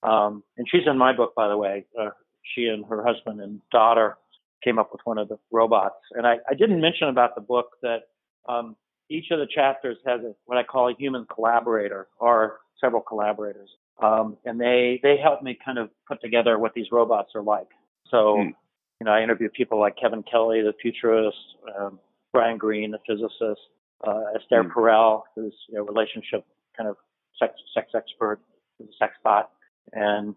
Um, 0.08 0.44
and 0.56 0.66
she's 0.70 0.86
in 0.86 0.96
my 0.96 1.12
book, 1.12 1.34
by 1.34 1.48
the 1.48 1.56
way. 1.56 1.84
Uh, 1.98 2.10
she 2.54 2.66
and 2.66 2.84
her 2.86 3.04
husband 3.04 3.40
and 3.40 3.60
daughter 3.72 4.16
came 4.62 4.78
up 4.78 4.90
with 4.92 5.00
one 5.04 5.18
of 5.18 5.28
the 5.28 5.38
robots. 5.50 5.96
And 6.12 6.26
I, 6.26 6.36
I 6.48 6.54
didn't 6.54 6.80
mention 6.80 7.08
about 7.08 7.34
the 7.34 7.40
book 7.40 7.70
that 7.82 8.02
um, 8.48 8.76
each 9.10 9.26
of 9.32 9.38
the 9.40 9.46
chapters 9.52 9.98
has 10.06 10.20
a, 10.20 10.34
what 10.46 10.56
I 10.56 10.62
call 10.62 10.88
a 10.88 10.94
human 10.96 11.26
collaborator 11.26 12.06
or 12.20 12.60
several 12.80 13.02
collaborators. 13.02 13.70
Um, 14.00 14.36
and 14.44 14.60
they, 14.60 15.00
they 15.02 15.16
help 15.20 15.42
me 15.42 15.58
kind 15.64 15.78
of 15.78 15.90
put 16.06 16.20
together 16.20 16.58
what 16.58 16.74
these 16.74 16.86
robots 16.92 17.32
are 17.34 17.42
like. 17.42 17.68
So 18.08 18.36
mm. 18.38 18.52
You 19.00 19.04
know, 19.04 19.12
I 19.12 19.22
interviewed 19.22 19.52
people 19.52 19.78
like 19.78 19.96
Kevin 19.96 20.24
Kelly, 20.24 20.60
the 20.60 20.72
futurist, 20.80 21.36
um, 21.78 22.00
Brian 22.32 22.58
Greene, 22.58 22.90
the 22.90 22.99
physicist, 23.06 23.61
uh, 24.06 24.25
Esther 24.35 24.64
mm. 24.64 24.70
Perel, 24.70 25.23
whose 25.35 25.54
you 25.68 25.76
know, 25.76 25.85
relationship 25.85 26.44
kind 26.76 26.88
of 26.88 26.97
sex 27.38 27.54
sex 27.75 27.88
expert, 27.94 28.40
a 28.80 28.85
sex 28.99 29.14
bot, 29.25 29.50
and 29.92 30.35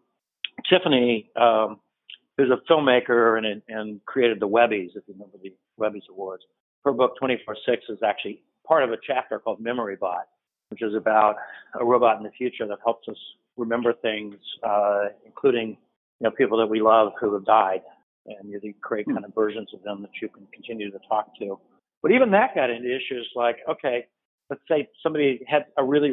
Tiffany, 0.69 1.29
um, 1.35 1.79
who's 2.37 2.49
a 2.49 2.71
filmmaker 2.71 3.37
and 3.37 3.61
and 3.67 4.05
created 4.05 4.39
the 4.39 4.47
Webbies, 4.47 4.89
if 4.95 5.03
you 5.07 5.13
remember 5.13 5.37
the 5.41 5.53
Webbies 5.79 6.07
Awards. 6.09 6.43
Her 6.83 6.91
book 6.91 7.13
24/6 7.21 7.89
is 7.89 7.99
actually 8.03 8.41
part 8.67 8.83
of 8.83 8.91
a 8.91 8.97
chapter 9.05 9.39
called 9.39 9.59
Memory 9.59 9.97
Bot, 9.97 10.27
which 10.69 10.81
is 10.81 10.95
about 10.95 11.35
a 11.79 11.85
robot 11.85 12.17
in 12.17 12.23
the 12.23 12.31
future 12.31 12.67
that 12.67 12.79
helps 12.83 13.07
us 13.07 13.17
remember 13.57 13.93
things, 13.93 14.35
uh, 14.63 15.09
including 15.25 15.69
you 15.69 15.77
know 16.21 16.31
people 16.31 16.57
that 16.57 16.67
we 16.67 16.81
love 16.81 17.13
who 17.19 17.33
have 17.33 17.45
died, 17.45 17.81
and 18.25 18.49
you 18.49 18.73
create 18.81 19.05
kind 19.07 19.25
of 19.25 19.33
versions 19.35 19.69
of 19.73 19.83
them 19.83 20.01
that 20.01 20.11
you 20.21 20.29
can 20.29 20.47
continue 20.53 20.89
to 20.91 20.99
talk 21.07 21.35
to. 21.39 21.59
But 22.01 22.11
even 22.11 22.31
that 22.31 22.55
got 22.55 22.69
into 22.69 22.87
issues 22.87 23.29
like, 23.35 23.57
okay, 23.69 24.05
let's 24.49 24.61
say 24.69 24.87
somebody 25.03 25.43
had 25.47 25.65
a 25.77 25.83
really 25.83 26.11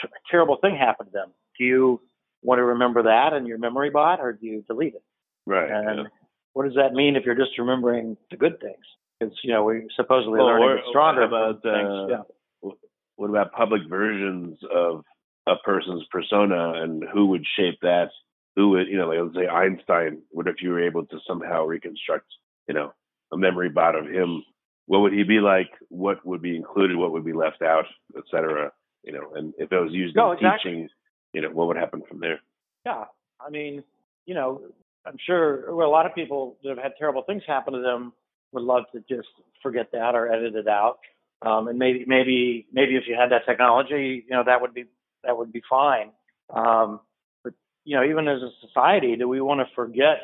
t- 0.00 0.08
terrible 0.30 0.56
thing 0.60 0.76
happen 0.76 1.06
to 1.06 1.12
them. 1.12 1.32
Do 1.58 1.64
you 1.64 2.00
want 2.42 2.58
to 2.58 2.64
remember 2.64 3.02
that 3.04 3.32
in 3.32 3.46
your 3.46 3.58
memory 3.58 3.90
bot, 3.90 4.20
or 4.20 4.32
do 4.32 4.46
you 4.46 4.62
delete 4.62 4.94
it? 4.94 5.02
Right. 5.46 5.70
And 5.70 5.98
yeah. 5.98 6.04
what 6.52 6.64
does 6.64 6.74
that 6.76 6.92
mean 6.92 7.16
if 7.16 7.24
you're 7.24 7.34
just 7.34 7.58
remembering 7.58 8.16
the 8.30 8.36
good 8.36 8.60
things? 8.60 8.84
Because 9.18 9.34
you 9.42 9.52
know 9.52 9.64
we're 9.64 9.84
supposedly 9.96 10.38
Well, 10.38 10.78
stronger 10.90 11.22
about, 11.22 11.64
uh, 11.64 12.06
Yeah. 12.08 12.70
What 13.16 13.30
about 13.30 13.52
public 13.52 13.82
versions 13.88 14.58
of 14.74 15.04
a 15.46 15.54
person's 15.64 16.04
persona 16.10 16.82
and 16.82 17.04
who 17.12 17.26
would 17.26 17.44
shape 17.56 17.78
that? 17.82 18.08
Who 18.56 18.70
would, 18.70 18.88
you 18.88 18.98
know, 18.98 19.08
like 19.08 19.18
let's 19.22 19.34
say 19.34 19.48
Einstein, 19.48 20.22
what 20.30 20.48
if 20.48 20.56
you 20.60 20.70
were 20.70 20.82
able 20.84 21.06
to 21.06 21.18
somehow 21.26 21.64
reconstruct, 21.64 22.26
you 22.68 22.74
know, 22.74 22.92
a 23.32 23.36
memory 23.36 23.68
bot 23.68 23.94
of 23.94 24.06
him? 24.06 24.42
What 24.86 25.00
would 25.00 25.12
he 25.12 25.22
be 25.22 25.38
like? 25.40 25.70
What 25.88 26.24
would 26.26 26.42
be 26.42 26.56
included? 26.56 26.96
What 26.96 27.12
would 27.12 27.24
be 27.24 27.32
left 27.32 27.62
out, 27.62 27.84
et 28.16 28.24
cetera? 28.30 28.72
You 29.04 29.12
know, 29.12 29.32
and 29.34 29.54
if 29.58 29.72
it 29.72 29.78
was 29.78 29.92
used 29.92 30.16
No, 30.16 30.32
in 30.32 30.38
exactly. 30.38 30.70
teaching, 30.70 30.88
you 31.32 31.42
know, 31.42 31.50
what 31.50 31.68
would 31.68 31.76
happen 31.76 32.02
from 32.08 32.20
there? 32.20 32.40
Yeah, 32.84 33.04
I 33.40 33.50
mean, 33.50 33.82
you 34.26 34.34
know, 34.34 34.62
I'm 35.06 35.16
sure 35.24 35.74
well, 35.74 35.88
a 35.88 35.90
lot 35.90 36.06
of 36.06 36.14
people 36.14 36.56
that 36.62 36.70
have 36.70 36.78
had 36.78 36.92
terrible 36.98 37.22
things 37.22 37.42
happen 37.46 37.74
to 37.74 37.80
them 37.80 38.12
would 38.52 38.62
love 38.62 38.84
to 38.92 39.00
just 39.08 39.28
forget 39.62 39.90
that 39.92 40.14
or 40.14 40.30
edit 40.30 40.54
it 40.54 40.68
out. 40.68 40.98
Um, 41.42 41.66
and 41.68 41.78
maybe, 41.78 42.04
maybe, 42.06 42.66
maybe 42.72 42.96
if 42.96 43.04
you 43.08 43.16
had 43.18 43.30
that 43.32 43.44
technology, 43.46 44.24
you 44.28 44.36
know, 44.36 44.44
that 44.44 44.60
would 44.60 44.74
be 44.74 44.84
that 45.24 45.36
would 45.36 45.52
be 45.52 45.62
fine. 45.68 46.10
Um, 46.50 47.00
but 47.42 47.54
you 47.84 47.96
know, 47.96 48.04
even 48.04 48.28
as 48.28 48.42
a 48.42 48.50
society, 48.66 49.16
do 49.16 49.28
we 49.28 49.40
want 49.40 49.60
to 49.60 49.74
forget, 49.74 50.18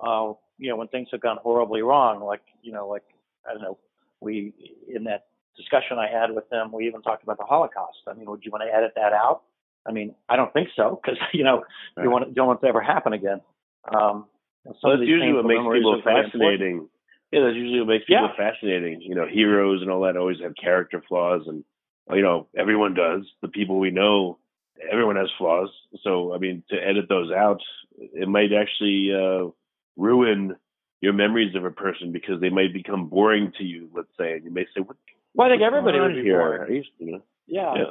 uh, 0.00 0.32
you 0.58 0.68
know, 0.68 0.76
when 0.76 0.88
things 0.88 1.08
have 1.12 1.20
gone 1.20 1.38
horribly 1.42 1.82
wrong? 1.82 2.22
Like, 2.22 2.42
you 2.62 2.72
know, 2.72 2.86
like 2.88 3.02
I 3.48 3.54
don't 3.54 3.62
know, 3.62 3.78
we 4.22 4.52
in 4.88 5.04
that 5.04 5.26
discussion 5.56 5.98
I 5.98 6.08
had 6.08 6.34
with 6.34 6.48
them, 6.50 6.72
we 6.72 6.86
even 6.86 7.02
talked 7.02 7.22
about 7.22 7.38
the 7.38 7.44
Holocaust. 7.44 7.98
I 8.08 8.14
mean, 8.14 8.26
would 8.30 8.44
you 8.44 8.50
want 8.50 8.64
to 8.64 8.74
edit 8.74 8.92
that 8.96 9.12
out? 9.12 9.42
I 9.86 9.92
mean, 9.92 10.14
I 10.28 10.36
don't 10.36 10.52
think 10.52 10.68
so 10.76 11.00
because 11.02 11.18
you 11.32 11.44
know 11.44 11.64
you 12.02 12.10
want 12.10 12.28
you 12.28 12.34
don't 12.34 12.46
want 12.46 12.60
it 12.60 12.62
to 12.62 12.68
ever 12.68 12.80
happen 12.80 13.12
again. 13.12 13.40
Um, 13.84 14.26
Well, 14.64 14.96
that's 14.96 15.08
usually 15.08 15.32
what 15.32 15.44
makes 15.44 15.58
people 15.60 15.94
are 15.98 16.02
very 16.02 16.24
important. 16.24 16.32
fascinating. 16.32 16.88
Yeah, 17.32 17.40
that's 17.44 17.56
usually 17.56 17.80
what 17.80 17.88
makes 17.88 18.04
people 18.04 18.30
Yeah. 18.30 18.36
fascinating. 18.36 19.00
You 19.02 19.14
know, 19.14 19.26
heroes 19.26 19.82
and 19.82 19.90
all 19.90 20.02
that 20.02 20.16
always 20.16 20.40
have 20.40 20.54
character 20.54 21.02
flaws, 21.08 21.42
and 21.46 21.64
you 22.12 22.22
know, 22.22 22.46
everyone 22.56 22.94
does. 22.94 23.22
The 23.40 23.48
people 23.48 23.78
we 23.80 23.90
know, 23.90 24.38
everyone 24.90 25.16
has 25.16 25.28
flaws. 25.38 25.70
So, 26.02 26.34
I 26.34 26.38
mean, 26.38 26.62
to 26.70 26.76
edit 26.76 27.08
those 27.08 27.30
out, 27.32 27.60
it 27.98 28.28
might 28.28 28.52
actually 28.52 29.12
uh, 29.14 29.50
ruin 29.96 30.56
your 31.02 31.12
memories 31.12 31.54
of 31.54 31.64
a 31.64 31.70
person 31.70 32.12
because 32.12 32.40
they 32.40 32.48
might 32.48 32.72
become 32.72 33.08
boring 33.08 33.52
to 33.58 33.64
you. 33.64 33.90
Let's 33.94 34.08
say, 34.18 34.34
and 34.34 34.44
you 34.44 34.50
may 34.50 34.64
say, 34.74 34.80
"What?" 34.80 34.96
Well, 35.34 35.48
I 35.48 35.50
think 35.50 35.62
everybody 35.62 36.00
would 36.00 36.14
be 36.14 36.22
here?" 36.22 36.38
bored. 36.38 36.70
I 36.70 36.72
used 36.72 36.88
to, 36.98 37.04
you 37.04 37.12
know, 37.12 37.22
Yeah. 37.46 37.74
yeah. 37.76 37.84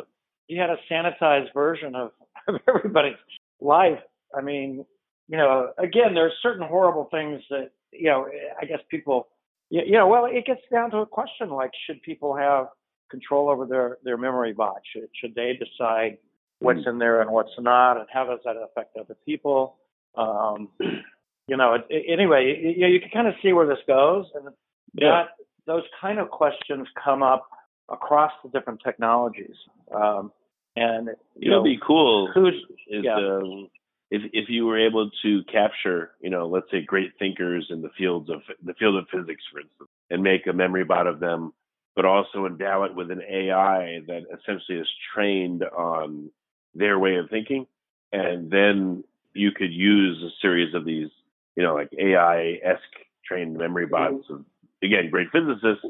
you 0.48 0.60
had 0.60 0.70
a 0.70 0.78
sanitized 0.90 1.54
version 1.54 1.94
of, 1.94 2.12
of 2.48 2.56
everybody's 2.68 3.18
life. 3.60 4.00
I 4.36 4.42
mean, 4.42 4.86
you 5.28 5.38
know, 5.38 5.74
again, 5.78 6.14
there's 6.14 6.34
certain 6.42 6.66
horrible 6.66 7.06
things 7.12 7.42
that, 7.50 7.72
you 7.92 8.06
know, 8.10 8.28
I 8.62 8.66
guess 8.66 8.80
people, 8.90 9.28
you 9.70 9.92
know, 9.92 10.08
well, 10.08 10.26
it 10.26 10.46
gets 10.46 10.62
down 10.72 10.92
to 10.92 10.98
a 10.98 11.06
question 11.06 11.50
like, 11.50 11.72
should 11.86 12.02
people 12.02 12.36
have 12.36 12.68
control 13.10 13.50
over 13.50 13.66
their, 13.66 13.98
their 14.04 14.18
memory 14.18 14.54
bot? 14.54 14.82
Should, 14.94 15.10
should 15.20 15.36
they 15.36 15.54
decide 15.60 16.18
what's 16.60 16.86
in 16.86 16.98
there 16.98 17.22
and 17.22 17.32
what's 17.32 17.52
not, 17.60 17.98
and 17.98 18.08
how 18.12 18.26
does 18.26 18.40
that 18.46 18.56
affect 18.56 18.96
other 18.98 19.18
people? 19.26 19.78
Um, 20.16 20.70
you 21.48 21.58
know, 21.58 21.74
it, 21.76 21.86
it- 21.90 22.06
anyway, 22.12 22.60
you, 22.78 22.88
you, 22.88 23.00
can 23.00 23.10
kind 23.10 23.28
of 23.28 23.34
see 23.42 23.54
where 23.54 23.68
this 23.68 23.80
goes, 23.88 24.26
and 24.36 24.50
Yeah. 24.94 25.10
that 25.12 25.28
those 25.66 25.84
kind 26.00 26.20
of 26.20 26.30
questions 26.30 26.88
come 27.04 27.24
up 27.24 27.48
across 27.90 28.32
the 28.44 28.50
different 28.50 28.82
technologies. 28.84 29.56
Um, 29.94 30.32
and 30.76 31.08
you 31.36 31.52
It'd 31.52 31.52
know, 31.52 31.64
be 31.64 31.78
cool. 31.86 32.32
who's 32.34 32.54
is 32.88 33.04
Yeah. 33.04 33.16
um, 33.16 33.70
if 34.10 34.22
if 34.34 34.50
you 34.50 34.66
were 34.66 34.78
able 34.78 35.10
to 35.24 35.44
capture, 35.46 36.12
you 36.22 36.30
know, 36.30 36.48
let's 36.48 36.70
say 36.72 36.82
great 36.82 37.12
thinkers 37.20 37.68
in 37.70 37.82
the 37.82 37.90
fields 37.98 38.30
of 38.30 38.42
the 38.64 38.74
field 38.76 38.96
of 38.96 39.08
physics, 39.10 39.44
for 39.52 39.60
instance, 39.60 39.90
and 40.10 40.24
make 40.24 40.48
a 40.48 40.54
memory 40.54 40.84
bot 40.84 41.08
of 41.08 41.20
them, 41.20 41.54
but 41.96 42.06
also 42.06 42.46
endow 42.46 42.84
it 42.84 42.96
with 42.96 43.12
an 43.12 43.22
AI 43.22 44.00
that 44.08 44.24
essentially 44.34 44.78
is 44.80 44.90
trained 45.14 45.64
on 45.64 46.30
their 46.74 46.98
way 47.00 47.16
of 47.16 47.30
thinking, 47.30 47.68
and 48.14 48.50
then 48.50 49.04
you 49.34 49.52
could 49.52 49.74
use 49.74 50.22
a 50.24 50.30
series 50.42 50.74
of 50.74 50.86
these, 50.86 51.10
you 51.56 51.64
know, 51.64 51.74
like 51.74 51.90
AI-esque 51.98 52.82
trained 53.26 53.58
memory 53.58 53.86
bots 53.86 54.26
of 54.30 54.44
again 54.84 55.10
great 55.10 55.28
physicists 55.32 55.86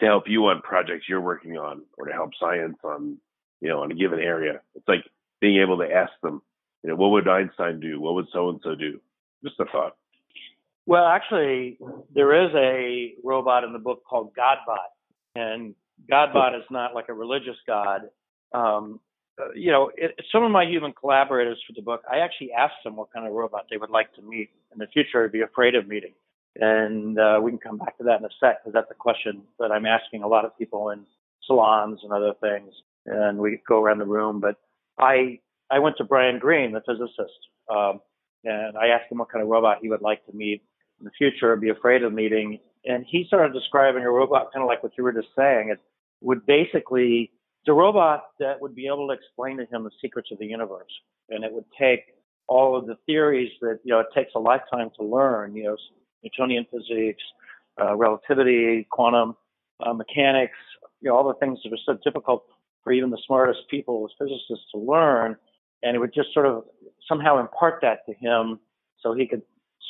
to 0.00 0.06
help 0.06 0.24
you 0.26 0.46
on 0.46 0.60
projects 0.62 1.06
you're 1.08 1.20
working 1.20 1.56
on, 1.56 1.82
or 1.96 2.06
to 2.06 2.12
help 2.12 2.30
science 2.38 2.76
on, 2.84 3.16
you 3.60 3.68
know, 3.68 3.82
on 3.82 3.90
a 3.90 3.94
given 3.94 4.20
area. 4.20 4.60
It's 4.74 4.86
like 4.86 5.04
being 5.40 5.60
able 5.60 5.78
to 5.78 5.90
ask 5.90 6.12
them, 6.22 6.42
you 6.82 6.90
know, 6.90 6.96
what 6.96 7.10
would 7.12 7.28
Einstein 7.28 7.80
do? 7.80 8.00
What 8.00 8.14
would 8.14 8.26
so 8.32 8.50
and 8.50 8.60
so 8.62 8.74
do? 8.74 9.00
Just 9.42 9.58
a 9.60 9.64
thought. 9.66 9.96
well, 10.86 11.06
actually, 11.06 11.78
there 12.14 12.44
is 12.46 12.54
a 12.54 13.14
robot 13.24 13.64
in 13.64 13.72
the 13.72 13.78
book 13.78 14.02
called 14.08 14.32
Godbot, 14.34 14.90
and 15.34 15.74
Godbot 16.10 16.56
is 16.56 16.64
not 16.70 16.94
like 16.94 17.08
a 17.08 17.14
religious 17.14 17.56
god. 17.66 18.02
Um, 18.54 19.00
uh, 19.40 19.52
you 19.54 19.70
know, 19.70 19.90
it, 19.96 20.18
some 20.32 20.42
of 20.44 20.50
my 20.50 20.64
human 20.64 20.92
collaborators 20.92 21.58
for 21.66 21.74
the 21.74 21.82
book, 21.82 22.02
I 22.10 22.18
actually 22.18 22.52
asked 22.52 22.82
them 22.84 22.96
what 22.96 23.12
kind 23.12 23.26
of 23.26 23.32
robot 23.32 23.66
they 23.70 23.76
would 23.76 23.90
like 23.90 24.14
to 24.14 24.22
meet 24.22 24.50
in 24.72 24.78
the 24.78 24.86
future. 24.86 25.24
I'd 25.24 25.32
be 25.32 25.42
afraid 25.42 25.74
of 25.74 25.86
meeting, 25.86 26.14
and 26.56 27.18
uh, 27.18 27.38
we 27.42 27.50
can 27.50 27.58
come 27.58 27.78
back 27.78 27.98
to 27.98 28.04
that 28.04 28.20
in 28.20 28.24
a 28.24 28.30
sec 28.40 28.62
because 28.62 28.72
that's 28.72 28.90
a 28.90 28.94
question 28.94 29.42
that 29.58 29.70
I'm 29.70 29.86
asking 29.86 30.22
a 30.22 30.28
lot 30.28 30.44
of 30.44 30.56
people 30.58 30.90
in 30.90 31.04
salons 31.46 32.00
and 32.02 32.12
other 32.12 32.32
things, 32.40 32.72
and 33.04 33.38
we 33.38 33.60
go 33.68 33.82
around 33.82 33.98
the 33.98 34.06
room. 34.06 34.40
But 34.40 34.56
I 34.98 35.40
I 35.70 35.80
went 35.80 35.96
to 35.98 36.04
Brian 36.04 36.38
Greene, 36.38 36.72
the 36.72 36.82
physicist, 36.86 37.38
um, 37.70 38.00
and 38.44 38.76
I 38.78 38.88
asked 38.88 39.12
him 39.12 39.18
what 39.18 39.30
kind 39.30 39.42
of 39.42 39.48
robot 39.48 39.78
he 39.82 39.90
would 39.90 40.02
like 40.02 40.24
to 40.26 40.32
meet 40.32 40.62
in 40.98 41.04
the 41.04 41.10
future, 41.18 41.52
or 41.52 41.56
be 41.56 41.68
afraid 41.68 42.02
of 42.02 42.12
meeting, 42.14 42.58
and 42.86 43.04
he 43.06 43.24
started 43.26 43.52
describing 43.52 44.02
a 44.04 44.10
robot 44.10 44.50
kind 44.52 44.62
of 44.62 44.68
like 44.68 44.82
what 44.82 44.92
you 44.96 45.04
were 45.04 45.12
just 45.12 45.28
saying. 45.36 45.68
It 45.68 45.80
would 46.22 46.46
basically 46.46 47.32
it's 47.66 47.72
a 47.72 47.74
robot 47.74 48.26
that 48.38 48.60
would 48.60 48.76
be 48.76 48.86
able 48.86 49.08
to 49.08 49.12
explain 49.12 49.56
to 49.56 49.64
him 49.64 49.82
the 49.82 49.90
secrets 50.00 50.28
of 50.30 50.38
the 50.38 50.46
universe, 50.46 50.92
and 51.30 51.42
it 51.42 51.52
would 51.52 51.64
take 51.78 52.00
all 52.46 52.76
of 52.76 52.86
the 52.86 52.96
theories 53.06 53.50
that 53.60 53.80
you 53.82 53.92
know 53.92 53.98
it 53.98 54.06
takes 54.14 54.30
a 54.36 54.38
lifetime 54.38 54.88
to 54.96 55.04
learn, 55.04 55.56
you 55.56 55.64
know, 55.64 55.76
Newtonian 56.22 56.64
physics, 56.70 57.22
uh, 57.80 57.96
relativity, 57.96 58.86
quantum 58.92 59.34
uh, 59.84 59.92
mechanics, 59.92 60.56
you 61.00 61.10
know, 61.10 61.16
all 61.16 61.26
the 61.26 61.34
things 61.34 61.58
that 61.64 61.72
are 61.72 61.78
so 61.84 61.98
difficult 62.04 62.44
for 62.84 62.92
even 62.92 63.10
the 63.10 63.18
smartest 63.26 63.62
people 63.68 64.08
as 64.08 64.14
physicists 64.16 64.70
to 64.72 64.78
learn, 64.78 65.36
and 65.82 65.96
it 65.96 65.98
would 65.98 66.14
just 66.14 66.32
sort 66.32 66.46
of 66.46 66.62
somehow 67.08 67.40
impart 67.40 67.80
that 67.82 68.06
to 68.06 68.14
him 68.14 68.60
so 69.00 69.12
he 69.12 69.26
could 69.26 69.42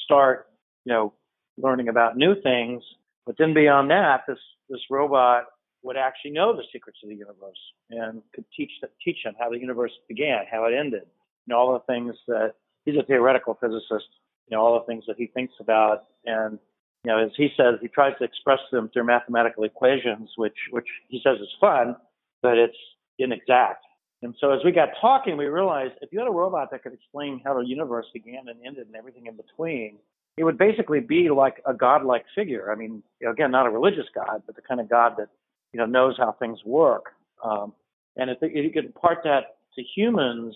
start, 0.06 0.46
you 0.86 0.94
know, 0.94 1.12
learning 1.58 1.88
about 1.88 2.16
new 2.16 2.40
things. 2.40 2.82
But 3.26 3.36
then 3.38 3.52
beyond 3.52 3.90
that, 3.90 4.22
this 4.26 4.38
this 4.70 4.80
robot 4.90 5.44
would 5.86 5.96
actually 5.96 6.32
know 6.32 6.54
the 6.54 6.64
secrets 6.72 6.98
of 7.02 7.08
the 7.08 7.14
universe 7.14 7.58
and 7.90 8.20
could 8.34 8.44
teach 8.56 8.72
teach 9.02 9.18
him 9.24 9.34
how 9.38 9.48
the 9.48 9.58
universe 9.58 9.92
began, 10.08 10.44
how 10.50 10.64
it 10.66 10.74
ended, 10.74 11.06
you 11.46 11.54
know, 11.54 11.58
all 11.58 11.72
the 11.72 11.92
things 11.92 12.14
that 12.26 12.54
he's 12.84 12.96
a 12.96 13.04
theoretical 13.04 13.56
physicist, 13.60 14.10
you 14.48 14.56
know, 14.56 14.60
all 14.60 14.78
the 14.78 14.86
things 14.86 15.04
that 15.06 15.16
he 15.16 15.26
thinks 15.28 15.54
about, 15.60 16.04
and 16.24 16.58
you 17.04 17.12
know, 17.12 17.24
as 17.24 17.30
he 17.36 17.48
says, 17.56 17.76
he 17.80 17.88
tries 17.88 18.18
to 18.18 18.24
express 18.24 18.58
them 18.72 18.90
through 18.92 19.04
mathematical 19.04 19.62
equations, 19.64 20.30
which 20.36 20.58
which 20.70 20.88
he 21.08 21.20
says 21.22 21.38
is 21.40 21.48
fun, 21.60 21.96
but 22.42 22.58
it's 22.58 22.76
inexact. 23.18 23.84
And 24.22 24.34
so 24.40 24.50
as 24.50 24.60
we 24.64 24.72
got 24.72 24.88
talking, 25.00 25.36
we 25.36 25.46
realized 25.46 25.94
if 26.00 26.10
you 26.12 26.18
had 26.18 26.26
a 26.26 26.32
robot 26.32 26.70
that 26.72 26.82
could 26.82 26.94
explain 26.94 27.40
how 27.44 27.54
the 27.54 27.66
universe 27.66 28.06
began 28.12 28.48
and 28.48 28.58
ended 28.66 28.86
and 28.86 28.96
everything 28.96 29.26
in 29.26 29.36
between, 29.36 29.98
it 30.36 30.44
would 30.44 30.58
basically 30.58 31.00
be 31.00 31.28
like 31.28 31.62
a 31.66 31.74
godlike 31.74 32.24
figure. 32.34 32.72
I 32.72 32.74
mean, 32.74 33.02
again, 33.28 33.50
not 33.50 33.66
a 33.66 33.70
religious 33.70 34.06
god, 34.14 34.42
but 34.46 34.56
the 34.56 34.62
kind 34.62 34.80
of 34.80 34.88
god 34.88 35.14
that 35.18 35.28
you 35.72 35.78
know 35.78 35.86
knows 35.86 36.16
how 36.18 36.32
things 36.32 36.58
work. 36.64 37.06
Um, 37.44 37.72
and 38.16 38.30
if, 38.30 38.38
you 38.40 38.70
could 38.72 38.86
impart 38.86 39.18
that 39.24 39.58
to 39.74 39.82
humans, 39.82 40.54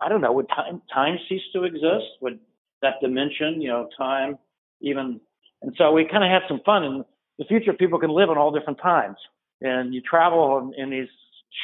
I 0.00 0.08
don't 0.08 0.20
know, 0.20 0.32
would 0.32 0.48
time 0.48 0.82
time 0.92 1.18
cease 1.28 1.42
to 1.52 1.64
exist? 1.64 2.06
Would 2.20 2.38
that 2.82 2.94
dimension, 3.00 3.60
you 3.60 3.68
know, 3.68 3.88
time 3.96 4.38
even? 4.80 5.20
And 5.62 5.74
so 5.78 5.92
we 5.92 6.04
kind 6.04 6.24
of 6.24 6.30
had 6.30 6.42
some 6.48 6.60
fun. 6.64 6.84
In 6.84 7.04
the 7.38 7.44
future, 7.44 7.72
people 7.72 7.98
can 7.98 8.10
live 8.10 8.28
in 8.30 8.36
all 8.36 8.52
different 8.52 8.80
times, 8.80 9.16
and 9.60 9.94
you 9.94 10.00
travel 10.00 10.58
in, 10.58 10.82
in 10.82 10.90
these 10.90 11.08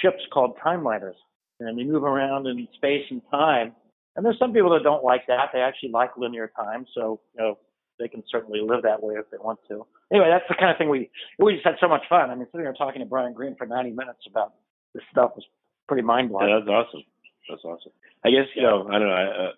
ships 0.01 0.23
called 0.33 0.57
timeliners. 0.65 1.17
and 1.61 1.79
they 1.79 1.85
move 1.85 2.05
around 2.05 2.47
in 2.47 2.67
space 2.75 3.05
and 3.11 3.21
time. 3.31 3.73
And 4.17 4.25
there's 4.25 4.39
some 4.39 4.53
people 4.53 4.71
that 4.71 4.83
don't 4.83 5.05
like 5.05 5.27
that. 5.29 5.51
They 5.53 5.61
actually 5.61 5.91
like 5.91 6.17
linear 6.17 6.51
time, 6.55 6.87
so 6.95 7.21
you 7.35 7.43
know 7.43 7.59
they 7.99 8.09
can 8.09 8.23
certainly 8.31 8.61
live 8.61 8.83
that 8.83 9.03
way 9.03 9.15
if 9.15 9.31
they 9.31 9.39
want 9.39 9.59
to. 9.69 9.87
Anyway, 10.13 10.29
that's 10.31 10.45
the 10.49 10.55
kind 10.55 10.71
of 10.71 10.79
thing 10.79 10.89
we 10.89 11.11
we 11.39 11.55
just 11.55 11.67
had 11.67 11.77
so 11.81 11.89
much 11.89 12.03
fun. 12.09 12.31
I 12.31 12.35
mean, 12.35 12.47
sitting 12.51 12.67
here 12.67 12.73
talking 12.73 13.01
to 13.01 13.07
Brian 13.07 13.33
Greene 13.33 13.57
for 13.57 13.67
90 13.67 13.91
minutes 13.91 14.21
about 14.29 14.55
this 14.95 15.03
stuff 15.11 15.33
was 15.35 15.45
pretty 15.89 16.03
mind 16.03 16.31
blowing. 16.31 16.49
Yeah, 16.49 16.61
that's 16.61 16.69
awesome. 16.69 17.05
That's 17.49 17.65
awesome. 17.65 17.93
I 18.25 18.31
guess 18.31 18.47
you 18.55 18.63
know 18.63 18.89
I 18.89 18.99
don't 18.99 19.09
know. 19.09 19.15
I, 19.15 19.25
uh, 19.25 19.53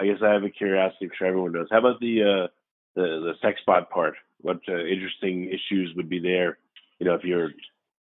I 0.00 0.06
guess 0.06 0.22
I 0.22 0.32
have 0.32 0.44
a 0.44 0.50
curiosity. 0.50 1.06
I'm 1.06 1.10
sure 1.18 1.28
everyone 1.28 1.52
does. 1.52 1.68
How 1.70 1.78
about 1.78 2.00
the 2.00 2.22
uh, 2.22 2.46
the 2.94 3.02
the 3.02 3.32
sex 3.42 3.60
bot 3.66 3.90
part? 3.90 4.14
What 4.40 4.60
uh, 4.68 4.84
interesting 4.84 5.46
issues 5.46 5.92
would 5.96 6.08
be 6.08 6.20
there? 6.20 6.58
You 6.98 7.06
know, 7.06 7.14
if 7.14 7.24
you're 7.24 7.50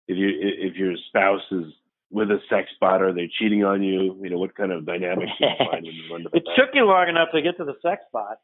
if 0.07 0.17
you 0.17 0.29
if 0.39 0.75
your 0.75 0.95
spouse 1.09 1.43
is 1.51 1.65
with 2.11 2.31
a 2.31 2.39
sex 2.49 2.69
bot? 2.79 3.01
Are 3.01 3.13
they 3.13 3.29
cheating 3.39 3.63
on 3.63 3.83
you? 3.83 4.17
You 4.21 4.29
know, 4.29 4.37
what 4.37 4.55
kind 4.55 4.71
of 4.71 4.85
dynamics 4.85 5.31
do 5.39 5.45
you 5.45 5.51
find 5.57 5.83
when 5.83 5.93
you 5.93 6.03
run 6.11 6.25
It 6.33 6.43
took 6.55 6.69
you 6.73 6.85
long 6.85 7.09
enough 7.09 7.29
to 7.33 7.41
get 7.41 7.57
to 7.57 7.65
the 7.65 7.75
sex 7.81 8.03
bot. 8.13 8.39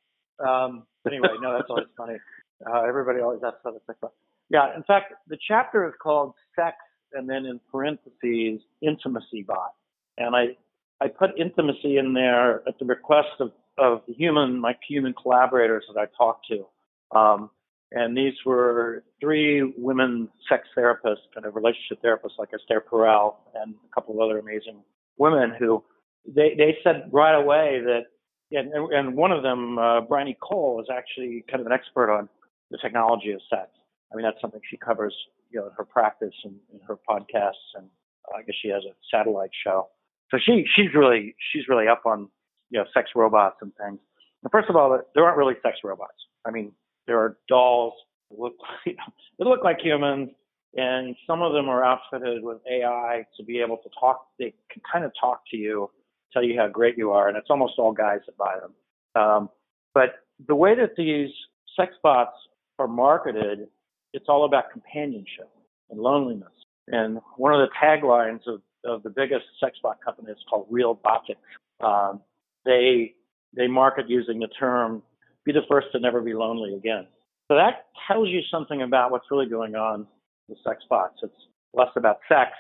Um, 0.46 0.84
anyway, 1.08 1.30
no, 1.42 1.54
that's 1.54 1.70
always 1.70 1.88
funny. 1.98 2.18
Uh, 2.66 2.82
everybody 2.82 3.20
always 3.20 3.42
asks 3.46 3.60
about 3.62 3.74
the 3.74 3.82
sex 3.88 4.00
bot. 4.02 4.14
Yeah, 4.50 4.76
in 4.76 4.84
fact, 4.84 5.14
the 5.28 5.38
chapter 5.48 5.88
is 5.88 5.94
called 6.02 6.34
Sex 6.56 6.76
and 7.14 7.30
then 7.30 7.46
in 7.46 7.60
parentheses, 7.72 8.62
Intimacy 8.82 9.44
Bot. 9.44 9.74
And 10.18 10.36
I, 10.36 10.58
I 11.02 11.08
put 11.08 11.32
intimacy 11.40 11.98
in 11.98 12.14
there 12.14 12.68
at 12.68 12.78
the 12.80 12.86
request 12.86 13.40
of, 13.40 13.52
of 13.78 14.02
the 14.08 14.14
human, 14.14 14.60
my 14.60 14.76
human 14.88 15.14
collaborators 15.14 15.86
that 15.94 16.00
I 16.00 16.06
talked 16.18 16.48
to. 16.48 17.18
Um, 17.18 17.50
and 17.92 18.16
these 18.16 18.34
were 18.46 19.04
three 19.20 19.74
women 19.78 20.30
sex 20.48 20.68
therapists, 20.78 21.28
kind 21.34 21.46
of 21.46 21.56
relationship 21.56 22.02
therapists 22.04 22.38
like 22.38 22.50
Esther 22.54 22.84
Perel 22.90 23.36
and 23.56 23.74
a 23.74 23.94
couple 23.94 24.16
of 24.16 24.22
other 24.22 24.40
amazing 24.40 24.82
women 25.18 25.54
who 25.58 25.84
they, 26.26 26.54
they 26.58 26.78
said 26.84 27.10
right 27.12 27.36
away 27.36 27.82
that, 27.84 28.04
and, 28.52 28.74
and 28.92 29.16
one 29.16 29.32
of 29.32 29.44
them, 29.44 29.78
uh, 29.78 30.02
Bryony 30.02 30.38
Cole, 30.42 30.82
is 30.82 30.88
actually 30.92 31.44
kind 31.50 31.62
of 31.62 31.68
an 31.68 31.74
expert 31.74 32.12
on 32.12 32.30
the 32.70 32.78
technology 32.78 33.32
of 33.32 33.42
sex. 33.50 33.70
I 34.12 34.16
mean, 34.16 34.24
that's 34.24 34.40
something 34.42 34.62
she 34.70 34.78
covers, 34.78 35.16
you 35.50 35.60
know, 35.60 35.68
in 35.68 35.72
her 35.78 35.86
practice 35.86 36.34
and 36.44 36.56
in 36.74 36.80
her 36.88 36.98
podcasts, 37.10 37.76
and 37.76 37.88
I 38.36 38.42
guess 38.42 38.56
she 38.62 38.70
has 38.70 38.84
a 38.84 38.94
satellite 39.10 39.52
show. 39.66 39.88
So 40.32 40.38
she 40.44 40.66
she's 40.76 40.94
really 40.96 41.36
she's 41.52 41.68
really 41.68 41.88
up 41.88 42.04
on 42.06 42.30
you 42.70 42.80
know 42.80 42.86
sex 42.94 43.10
robots 43.16 43.58
and 43.62 43.72
things. 43.76 44.00
And 44.44 44.52
first 44.52 44.70
of 44.70 44.76
all, 44.76 44.98
there 45.14 45.24
aren't 45.24 45.38
really 45.38 45.56
sex 45.62 45.78
robots. 45.84 46.16
I 46.46 46.52
mean, 46.52 46.72
there 47.08 47.20
are 47.20 47.38
dolls 47.48 47.94
that 48.30 48.40
look 48.40 48.54
that 48.86 49.46
look 49.46 49.64
like 49.64 49.80
humans, 49.82 50.30
and 50.76 51.16
some 51.28 51.42
of 51.42 51.54
them 51.54 51.70
are 51.70 51.84
outfitted 51.84 52.44
with 52.44 52.60
AI 52.70 53.26
to 53.38 53.44
be 53.44 53.60
able 53.60 53.78
to 53.78 53.90
talk. 54.00 54.26
They 54.40 54.54
can 54.72 54.82
kind 54.92 55.06
of 55.06 55.12
talk 55.20 55.42
to 55.52 55.58
you, 55.58 55.90
tell 56.34 56.44
you 56.44 56.58
how 56.60 56.68
great 56.68 56.98
you 56.98 57.12
are, 57.12 57.28
and 57.28 57.38
it's 57.38 57.50
almost 57.50 57.74
all 57.78 57.92
guys 57.92 58.20
that 58.26 58.38
buy 58.38 58.58
them. 58.60 59.22
Um, 59.22 59.50
but 59.94 60.16
the 60.48 60.56
way 60.56 60.76
that 60.76 60.96
these 60.96 61.30
sex 61.76 61.94
bots 62.02 62.36
are 62.80 62.88
marketed, 62.88 63.68
it's 64.14 64.26
all 64.28 64.46
about 64.46 64.72
companionship 64.72 65.50
and 65.90 66.00
loneliness. 66.00 66.52
And 66.88 67.20
one 67.38 67.54
of 67.54 67.60
the 67.60 67.70
taglines 67.82 68.42
of, 68.48 68.62
of 68.86 69.04
the 69.04 69.10
biggest 69.10 69.46
sex 69.60 69.78
bot 69.84 70.04
company 70.04 70.32
is 70.32 70.38
called 70.50 70.68
Realbotix. 70.72 71.38
Um, 71.84 72.22
they 72.66 73.14
they 73.56 73.68
market 73.68 74.10
using 74.10 74.40
the 74.40 74.48
term 74.48 75.04
be 75.46 75.52
the 75.52 75.62
first 75.70 75.88
to 75.92 76.00
never 76.00 76.22
be 76.22 76.34
lonely 76.34 76.76
again. 76.76 77.08
So 77.48 77.56
that 77.56 77.88
tells 78.08 78.30
you 78.30 78.42
something 78.50 78.82
about 78.82 79.12
what's 79.12 79.26
really 79.30 79.48
going 79.48 79.76
on 79.76 80.08
with 80.48 80.58
sex 80.66 80.84
bots. 80.90 81.16
It's 81.22 81.34
less 81.74 81.90
about 81.96 82.20
sex 82.30 82.52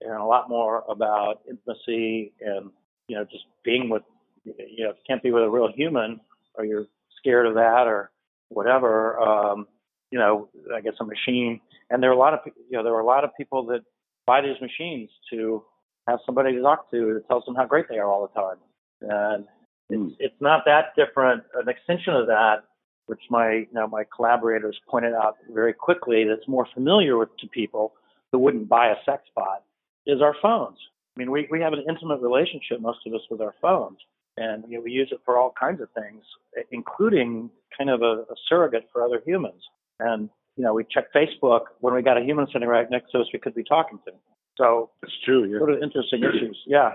and 0.00 0.12
a 0.12 0.24
lot 0.24 0.48
more 0.48 0.84
about 0.88 1.40
intimacy 1.48 2.32
and, 2.40 2.70
you 3.08 3.16
know, 3.16 3.24
just 3.24 3.44
being 3.64 3.88
with, 3.88 4.02
you 4.44 4.84
know, 4.84 4.92
can't 5.06 5.22
be 5.22 5.32
with 5.32 5.42
a 5.42 5.50
real 5.50 5.70
human 5.74 6.20
or 6.54 6.64
you're 6.64 6.86
scared 7.18 7.46
of 7.46 7.54
that 7.54 7.86
or 7.86 8.10
whatever, 8.50 9.18
um, 9.20 9.66
you 10.10 10.18
know, 10.18 10.48
I 10.74 10.80
guess 10.80 10.94
a 11.00 11.04
machine. 11.04 11.60
And 11.90 12.02
there 12.02 12.10
are 12.10 12.14
a 12.14 12.18
lot 12.18 12.34
of, 12.34 12.40
you 12.46 12.76
know, 12.76 12.82
there 12.82 12.94
are 12.94 13.00
a 13.00 13.06
lot 13.06 13.24
of 13.24 13.30
people 13.36 13.64
that 13.66 13.80
buy 14.26 14.40
these 14.40 14.60
machines 14.60 15.10
to 15.30 15.64
have 16.06 16.20
somebody 16.24 16.54
to 16.54 16.62
talk 16.62 16.90
to 16.90 17.14
that 17.14 17.26
tells 17.28 17.44
them 17.44 17.54
how 17.54 17.66
great 17.66 17.86
they 17.88 17.98
are 17.98 18.06
all 18.06 18.28
the 18.28 18.40
time. 18.40 18.56
And 19.00 19.44
it's, 19.90 20.00
hmm. 20.00 20.08
it's 20.18 20.40
not 20.40 20.64
that 20.66 20.94
different. 20.96 21.44
An 21.54 21.68
extension 21.68 22.14
of 22.14 22.26
that, 22.26 22.64
which 23.06 23.20
my 23.30 23.50
you 23.50 23.66
know 23.72 23.86
my 23.86 24.04
collaborators 24.14 24.78
pointed 24.88 25.14
out 25.14 25.36
very 25.50 25.72
quickly, 25.72 26.24
that's 26.24 26.46
more 26.48 26.66
familiar 26.74 27.16
with 27.16 27.34
to 27.38 27.48
people 27.48 27.94
who 28.32 28.38
wouldn't 28.38 28.68
buy 28.68 28.88
a 28.88 28.96
sex 29.06 29.22
bot, 29.34 29.62
is 30.06 30.20
our 30.20 30.34
phones. 30.42 30.78
I 31.18 31.20
mean, 31.20 31.32
we 31.32 31.48
we 31.50 31.60
have 31.60 31.72
an 31.72 31.84
intimate 31.88 32.20
relationship, 32.20 32.80
most 32.80 33.00
of 33.04 33.12
us, 33.12 33.22
with 33.28 33.40
our 33.40 33.54
phones, 33.60 33.98
and 34.36 34.62
you 34.68 34.76
know, 34.76 34.84
we 34.84 34.92
use 34.92 35.08
it 35.10 35.18
for 35.24 35.36
all 35.36 35.52
kinds 35.58 35.80
of 35.80 35.88
things, 35.90 36.22
including 36.70 37.50
kind 37.76 37.90
of 37.90 38.02
a, 38.02 38.22
a 38.30 38.36
surrogate 38.48 38.88
for 38.92 39.02
other 39.02 39.20
humans. 39.26 39.60
And 39.98 40.30
you 40.56 40.62
know, 40.62 40.74
we 40.74 40.84
check 40.88 41.12
Facebook 41.12 41.62
when 41.80 41.94
we 41.94 42.02
got 42.02 42.18
a 42.18 42.22
human 42.22 42.46
sitting 42.52 42.68
right 42.68 42.88
next 42.88 43.10
to 43.12 43.18
us 43.18 43.26
we 43.32 43.40
could 43.40 43.54
be 43.54 43.64
talking 43.64 43.98
to. 44.06 44.12
So 44.56 44.90
it's 45.02 45.12
true. 45.24 45.44
Yeah. 45.44 45.58
Sort 45.58 45.72
of 45.72 45.82
interesting 45.82 46.20
issues. 46.20 46.56
Yeah. 46.66 46.92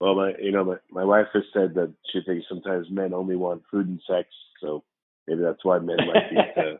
Well, 0.00 0.14
my 0.14 0.32
you 0.40 0.52
know 0.52 0.64
my 0.64 0.76
my 0.90 1.04
wife 1.04 1.26
has 1.34 1.44
said 1.52 1.74
that 1.74 1.92
she 2.10 2.20
thinks 2.24 2.46
sometimes 2.48 2.86
men 2.90 3.12
only 3.12 3.36
want 3.36 3.62
food 3.70 3.88
and 3.88 4.00
sex, 4.08 4.28
so 4.62 4.84
maybe 5.26 5.42
that's 5.42 5.64
why 5.66 5.78
men 5.80 5.98
like 5.98 6.30
these 6.30 6.38
uh, 6.56 6.76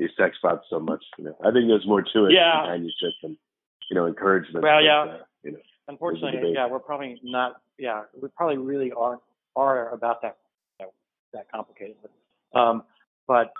these 0.00 0.10
sex 0.18 0.36
bots 0.42 0.66
so 0.68 0.80
much. 0.80 1.04
You 1.16 1.26
know, 1.26 1.36
I 1.44 1.52
think 1.52 1.68
there's 1.68 1.86
more 1.86 2.02
to 2.02 2.24
it. 2.26 2.32
Yeah. 2.32 2.62
Companionship 2.62 3.14
and 3.22 3.36
you 3.88 3.94
know 3.94 4.06
encouragement. 4.06 4.64
Well, 4.64 4.82
yeah. 4.82 5.02
uh, 5.02 5.18
you 5.44 5.52
know, 5.52 5.58
Unfortunately, 5.90 6.52
yeah, 6.54 6.68
we're 6.68 6.78
probably 6.78 7.20
not. 7.24 7.60
Yeah, 7.76 8.02
we 8.20 8.28
probably 8.36 8.58
really 8.58 8.92
are 8.92 9.18
are 9.56 9.92
about 9.92 10.22
that 10.22 10.36
you 10.78 10.86
know, 10.86 10.92
that 11.32 11.50
complicated. 11.50 11.96
But, 12.52 12.58
um, 12.58 12.84
but 13.26 13.52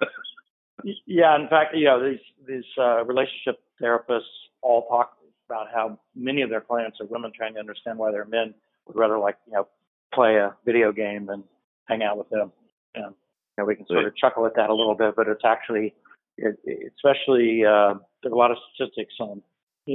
yeah, 1.06 1.34
in 1.34 1.48
fact, 1.48 1.74
you 1.74 1.86
know 1.86 2.02
these 2.02 2.20
these 2.46 2.64
uh, 2.78 3.04
relationship 3.04 3.60
therapists 3.82 4.30
all 4.62 4.86
talk 4.86 5.16
about 5.48 5.66
how 5.74 5.98
many 6.14 6.42
of 6.42 6.50
their 6.50 6.60
clients 6.60 6.98
are 7.00 7.06
women 7.06 7.32
trying 7.36 7.54
to 7.54 7.60
understand 7.60 7.98
why 7.98 8.12
their 8.12 8.24
men 8.24 8.54
would 8.86 8.96
rather 8.96 9.18
like 9.18 9.36
you 9.46 9.52
know 9.52 9.66
play 10.14 10.36
a 10.36 10.54
video 10.64 10.92
game 10.92 11.26
than 11.26 11.42
hang 11.86 12.04
out 12.04 12.16
with 12.16 12.30
them. 12.30 12.52
And 12.94 13.06
you 13.06 13.12
know, 13.58 13.64
we 13.64 13.74
can 13.74 13.86
sort 13.88 14.04
of 14.04 14.16
chuckle 14.16 14.46
at 14.46 14.54
that 14.54 14.70
a 14.70 14.74
little 14.74 14.94
bit, 14.94 15.16
but 15.16 15.26
it's 15.26 15.44
actually, 15.44 15.94
it, 16.36 16.56
especially 16.96 17.64
uh, 17.64 17.94
there's 18.22 18.32
a 18.32 18.36
lot 18.36 18.52
of 18.52 18.56
statistics 18.74 19.14
on. 19.18 19.42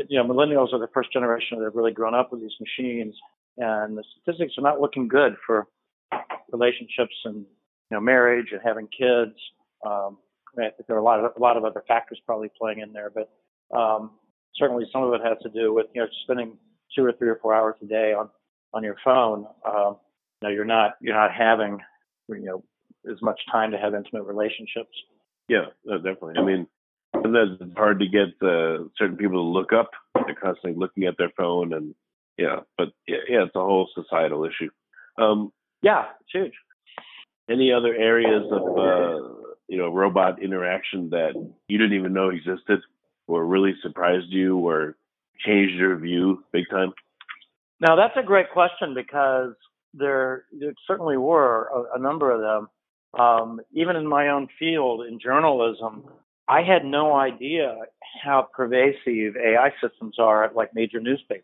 You 0.10 0.24
know, 0.24 0.26
millennials 0.26 0.74
are 0.74 0.80
the 0.80 0.90
first 0.94 1.14
generation 1.14 1.58
that 1.58 1.66
have 1.66 1.76
really 1.76 1.92
grown 1.92 2.14
up 2.14 2.32
with 2.32 2.42
these 2.42 2.56
machines, 2.60 3.16
and 3.58 3.98
the 3.98 4.04
statistics 4.12 4.54
are 4.58 4.62
not 4.62 4.82
looking 4.82 5.08
good 5.08 5.36
for 5.46 5.68
relationships 6.52 7.16
and 7.26 7.38
you 7.38 7.92
know 7.92 8.00
marriage 8.00 8.48
and 8.52 8.62
having 8.64 8.88
kids. 8.88 9.36
Um, 9.86 10.18
I 10.58 10.70
think 10.72 10.88
there 10.88 10.96
are 10.96 11.00
a 11.00 11.04
lot 11.04 11.24
of 11.24 11.32
a 11.36 11.40
lot 11.40 11.58
of 11.58 11.66
other 11.66 11.84
factors 11.88 12.20
probably 12.26 12.50
playing 12.58 12.80
in 12.80 12.94
there, 12.94 13.12
but 13.14 13.30
um, 13.78 14.12
certainly 14.56 14.86
some 14.92 15.04
of 15.04 15.14
it 15.14 15.22
has 15.24 15.38
to 15.44 15.50
do 15.50 15.74
with 15.74 15.88
you 15.94 16.02
know 16.02 16.08
spending 16.24 16.58
two 16.96 17.06
or 17.06 17.14
three 17.14 17.30
or 17.30 17.40
four 17.42 17.54
hours 17.54 17.76
a 17.82 17.86
day 17.86 18.14
on 18.14 18.30
on 18.74 18.84
your 18.84 18.98
phone, 19.04 19.48
um, 19.66 19.98
you 20.42 20.48
know, 20.48 20.50
you're 20.50 20.66
not 20.66 20.96
you're 21.02 21.16
not 21.16 21.32
having 21.32 21.80
you 22.30 22.46
know 22.46 22.64
as 23.10 23.22
much 23.22 23.40
time 23.52 23.72
to 23.72 23.78
have 23.78 23.94
intimate 23.94 24.24
relationships. 24.24 24.96
Yeah, 25.48 25.66
definitely. 25.86 26.36
I 26.38 26.42
mean, 26.42 26.68
sometimes 27.26 27.58
it's 27.60 27.78
hard 27.78 28.00
to 28.00 28.08
get 28.08 28.30
uh, 28.42 28.86
certain 28.98 29.18
people 29.18 29.38
to 29.38 29.48
look 29.48 29.74
up. 29.74 29.92
They're 30.14 30.36
constantly 30.36 30.80
looking 30.80 31.06
at 31.06 31.18
their 31.18 31.32
phone, 31.38 31.74
and 31.74 31.96
yeah, 32.38 32.62
but 32.78 32.90
yeah, 33.08 33.18
yeah 33.28 33.44
it's 33.44 33.56
a 33.56 33.60
whole 33.60 33.90
societal 33.96 34.46
issue. 34.46 34.70
Um, 35.18 35.52
yeah, 35.82 36.06
it's 36.22 36.32
huge. 36.32 36.54
Any 37.50 37.72
other 37.72 37.94
areas 37.94 38.44
of 38.52 38.62
uh, 38.62 39.28
you 39.68 39.78
know 39.78 39.90
robot 39.90 40.42
interaction 40.42 41.10
that 41.12 41.34
you 41.68 41.78
didn't 41.78 41.98
even 41.98 42.14
know 42.14 42.30
existed, 42.30 42.82
or 43.28 43.46
really 43.46 43.74
surprised 43.82 44.28
you, 44.30 44.58
or 44.58 44.96
changed 45.46 45.76
your 45.76 45.98
view 45.98 46.44
big 46.52 46.66
time? 46.70 46.94
Now 47.80 47.96
that's 47.96 48.18
a 48.18 48.24
great 48.24 48.52
question 48.52 48.94
because 48.94 49.54
there, 49.94 50.46
there 50.58 50.74
certainly 50.88 51.18
were 51.18 51.70
a, 51.74 51.98
a 51.98 52.00
number 52.00 52.32
of 52.32 52.42
them. 52.42 52.70
Um, 53.20 53.62
even 53.72 53.96
in 53.96 54.06
my 54.06 54.28
own 54.28 54.50
field 54.60 55.06
in 55.06 55.20
journalism, 55.20 56.04
I 56.48 56.62
had 56.62 56.86
no 56.86 57.14
idea 57.14 57.76
how 58.24 58.48
pervasive 58.54 59.36
AI 59.36 59.72
systems 59.82 60.18
are 60.20 60.44
at 60.44 60.56
like 60.56 60.74
major 60.74 61.00
newspapers. 61.00 61.44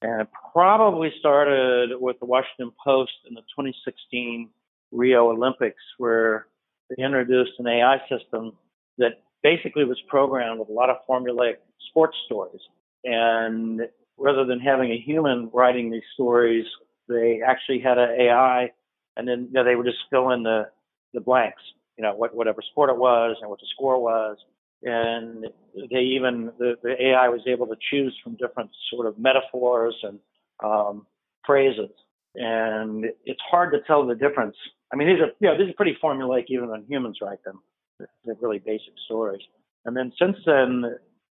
And 0.00 0.22
it 0.22 0.28
probably 0.52 1.12
started 1.20 1.90
with 2.00 2.18
the 2.18 2.26
Washington 2.26 2.72
Post 2.84 3.12
in 3.28 3.34
the 3.34 3.42
2016 3.42 4.48
Rio 4.90 5.30
Olympics, 5.30 5.82
where 5.98 6.46
they 6.90 7.04
introduced 7.04 7.52
an 7.58 7.68
AI 7.68 7.98
system 8.08 8.52
that 8.98 9.22
basically 9.42 9.84
was 9.84 10.00
programmed 10.08 10.60
with 10.60 10.68
a 10.68 10.72
lot 10.72 10.90
of 10.90 10.96
formulaic 11.08 11.56
sports 11.88 12.16
stories. 12.26 12.60
And 13.04 13.82
rather 14.18 14.44
than 14.44 14.60
having 14.60 14.90
a 14.90 14.98
human 14.98 15.50
writing 15.52 15.90
these 15.90 16.02
stories, 16.14 16.66
they 17.08 17.40
actually 17.46 17.80
had 17.80 17.98
an 17.98 18.10
AI, 18.20 18.70
and 19.16 19.26
then 19.28 19.46
you 19.46 19.52
know, 19.52 19.64
they 19.64 19.76
would 19.76 19.86
just 19.86 19.98
fill 20.10 20.30
in 20.30 20.42
the 20.42 20.68
the 21.14 21.20
blanks, 21.20 21.60
you 21.96 22.02
know, 22.02 22.14
what, 22.14 22.34
whatever 22.34 22.62
sport 22.70 22.90
it 22.90 22.96
was 22.96 23.36
and 23.40 23.50
what 23.50 23.60
the 23.60 23.66
score 23.74 24.00
was, 24.00 24.36
and 24.82 25.46
they 25.90 26.00
even 26.00 26.50
the, 26.58 26.74
the 26.82 26.94
AI 27.00 27.28
was 27.28 27.40
able 27.46 27.66
to 27.66 27.76
choose 27.90 28.16
from 28.22 28.36
different 28.36 28.70
sort 28.90 29.06
of 29.06 29.18
metaphors 29.18 29.94
and 30.02 30.18
um, 30.64 31.06
phrases, 31.46 31.90
and 32.34 33.04
it's 33.24 33.40
hard 33.50 33.72
to 33.72 33.78
tell 33.86 34.06
the 34.06 34.14
difference. 34.14 34.56
I 34.92 34.96
mean, 34.96 35.08
these 35.08 35.20
are 35.20 35.30
you 35.40 35.48
know 35.48 35.58
these 35.58 35.72
are 35.72 35.76
pretty 35.76 35.96
formulaic 36.02 36.44
even 36.48 36.68
when 36.68 36.84
humans 36.88 37.18
write 37.22 37.42
them. 37.44 37.60
They're 38.24 38.36
really 38.40 38.58
basic 38.58 38.94
stories. 39.04 39.42
And 39.84 39.96
then 39.96 40.12
since 40.18 40.36
then, 40.46 40.84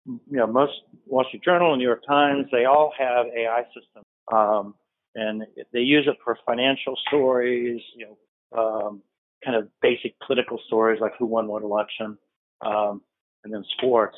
you 0.05 0.37
know, 0.37 0.47
most 0.47 0.73
Wall 1.07 1.25
Street 1.27 1.43
Journal 1.43 1.73
and 1.73 1.79
New 1.79 1.87
York 1.87 2.03
Times, 2.07 2.45
they 2.51 2.65
all 2.65 2.93
have 2.97 3.25
AI 3.35 3.63
systems, 3.73 4.05
um, 4.31 4.75
and 5.15 5.43
they 5.73 5.79
use 5.79 6.05
it 6.07 6.17
for 6.23 6.37
financial 6.45 6.97
stories, 7.07 7.81
you 7.95 8.07
know, 8.07 8.59
um, 8.59 9.01
kind 9.43 9.57
of 9.57 9.67
basic 9.81 10.15
political 10.25 10.59
stories 10.67 10.99
like 11.01 11.13
who 11.17 11.25
won 11.25 11.47
what 11.47 11.63
election, 11.63 12.17
um, 12.65 13.01
and 13.43 13.53
then 13.53 13.63
sports. 13.77 14.17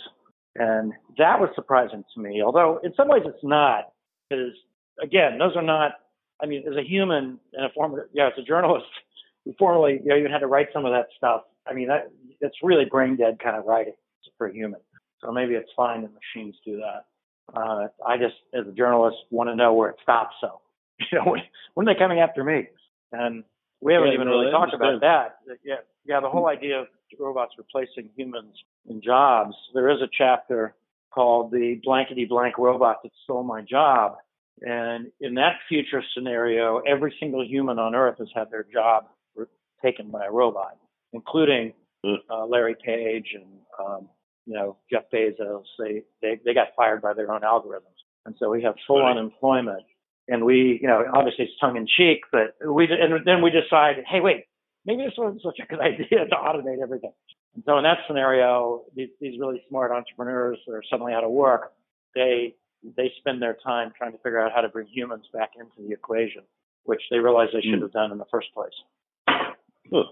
And 0.55 0.93
that 1.17 1.39
was 1.39 1.49
surprising 1.55 2.03
to 2.15 2.21
me, 2.21 2.41
although 2.41 2.79
in 2.83 2.93
some 2.95 3.07
ways 3.07 3.23
it's 3.25 3.43
not, 3.43 3.91
because 4.29 4.53
again, 5.01 5.37
those 5.37 5.55
are 5.55 5.63
not. 5.63 5.93
I 6.41 6.45
mean, 6.45 6.63
as 6.69 6.75
a 6.77 6.83
human 6.83 7.39
and 7.53 7.65
a 7.65 7.69
former, 7.73 8.09
yeah, 8.13 8.27
as 8.27 8.33
a 8.37 8.43
journalist, 8.43 8.85
we 9.45 9.55
formerly, 9.57 9.99
you 10.03 10.09
know, 10.09 10.17
even 10.17 10.31
had 10.31 10.39
to 10.39 10.47
write 10.47 10.67
some 10.73 10.85
of 10.85 10.91
that 10.91 11.07
stuff. 11.15 11.43
I 11.67 11.73
mean, 11.73 11.87
that 11.87 12.11
it's 12.41 12.55
really 12.63 12.85
brain 12.85 13.15
dead 13.17 13.39
kind 13.43 13.55
of 13.55 13.65
writing 13.65 13.93
for 14.37 14.47
a 14.47 14.53
human. 14.53 14.79
So 15.21 15.31
maybe 15.31 15.53
it's 15.55 15.69
fine 15.75 16.03
that 16.03 16.11
machines 16.13 16.55
do 16.65 16.77
that. 16.77 17.05
Uh, 17.55 17.87
I 18.05 18.17
just, 18.17 18.35
as 18.53 18.67
a 18.67 18.71
journalist, 18.71 19.17
want 19.31 19.49
to 19.49 19.55
know 19.55 19.73
where 19.73 19.89
it 19.89 19.97
stops. 20.03 20.35
So, 20.41 20.61
you 21.11 21.17
know, 21.17 21.31
when, 21.31 21.41
when 21.73 21.87
are 21.87 21.93
they 21.93 21.99
coming 21.99 22.19
after 22.19 22.43
me? 22.43 22.67
And 23.11 23.43
we 23.81 23.93
haven't 23.93 24.09
Yeah, 24.09 24.13
even 24.15 24.27
no, 24.27 24.39
really 24.39 24.51
talked 24.51 24.73
about 24.73 25.01
that. 25.01 25.37
Yeah, 25.63 25.75
yeah. 26.05 26.19
The 26.19 26.29
whole 26.29 26.47
idea 26.47 26.81
of 26.81 26.87
robots 27.19 27.53
replacing 27.57 28.09
humans 28.15 28.55
in 28.89 29.01
jobs. 29.01 29.55
There 29.73 29.89
is 29.89 30.01
a 30.01 30.09
chapter 30.17 30.75
called 31.13 31.51
"The 31.51 31.79
Blankety 31.83 32.25
Blank 32.25 32.57
Robot 32.57 32.97
That 33.03 33.11
Stole 33.23 33.43
My 33.43 33.61
Job," 33.61 34.15
and 34.61 35.07
in 35.21 35.35
that 35.35 35.55
future 35.69 36.03
scenario, 36.13 36.79
every 36.79 37.13
single 37.19 37.45
human 37.45 37.79
on 37.79 37.95
Earth 37.95 38.17
has 38.19 38.29
had 38.35 38.49
their 38.51 38.65
job 38.71 39.05
taken 39.83 40.09
by 40.09 40.25
a 40.25 40.31
robot, 40.31 40.77
including 41.13 41.73
Mm. 42.05 42.17
uh, 42.29 42.45
Larry 42.45 42.75
Page 42.85 43.33
and 43.33 43.59
um, 43.83 44.07
you 44.45 44.53
know 44.53 44.77
Jeff 44.91 45.03
Bezos. 45.11 45.63
They, 45.79 46.03
they 46.21 46.39
they 46.45 46.53
got 46.53 46.67
fired 46.75 47.01
by 47.01 47.13
their 47.13 47.31
own 47.31 47.41
algorithms, 47.41 47.97
and 48.25 48.35
so 48.37 48.49
we 48.51 48.61
have 48.63 48.75
full 48.85 49.01
Right. 49.01 49.11
unemployment. 49.17 49.83
And 50.27 50.43
we, 50.45 50.79
you 50.81 50.87
know, 50.87 51.03
obviously 51.13 51.45
it's 51.45 51.59
tongue 51.59 51.77
in 51.77 51.87
cheek, 51.87 52.21
but 52.31 52.55
we 52.65 52.85
and 52.91 53.25
then 53.25 53.41
we 53.41 53.49
decide, 53.49 54.03
hey, 54.09 54.19
wait, 54.19 54.45
maybe 54.85 55.03
this 55.03 55.13
wasn't 55.17 55.41
such 55.41 55.59
a 55.63 55.65
good 55.67 55.79
idea 55.91 56.25
to 56.25 56.35
automate 56.35 56.81
everything. 56.81 57.13
And 57.55 57.63
so 57.65 57.77
in 57.77 57.83
that 57.83 57.99
scenario, 58.07 58.83
these, 58.95 59.09
these 59.21 59.39
really 59.39 59.63
smart 59.69 59.91
entrepreneurs 59.91 60.59
that 60.67 60.73
are 60.73 60.83
suddenly 60.89 61.13
out 61.13 61.23
of 61.23 61.31
work, 61.31 61.73
they 62.15 62.55
they 62.95 63.11
spend 63.17 63.41
their 63.41 63.57
time 63.65 63.91
trying 63.97 64.11
to 64.11 64.17
figure 64.19 64.39
out 64.39 64.51
how 64.53 64.61
to 64.61 64.69
bring 64.69 64.87
humans 64.87 65.25
back 65.33 65.51
into 65.59 65.87
the 65.87 65.93
equation, 65.93 66.43
which 66.83 67.01
they 67.09 67.17
realize 67.17 67.49
they 67.53 67.61
should 67.61 67.79
Mm. 67.79 67.81
have 67.81 67.91
done 67.91 68.11
in 68.11 68.17
the 68.17 68.25
first 68.31 68.53
place. 68.53 68.73
Huh. 69.91 70.03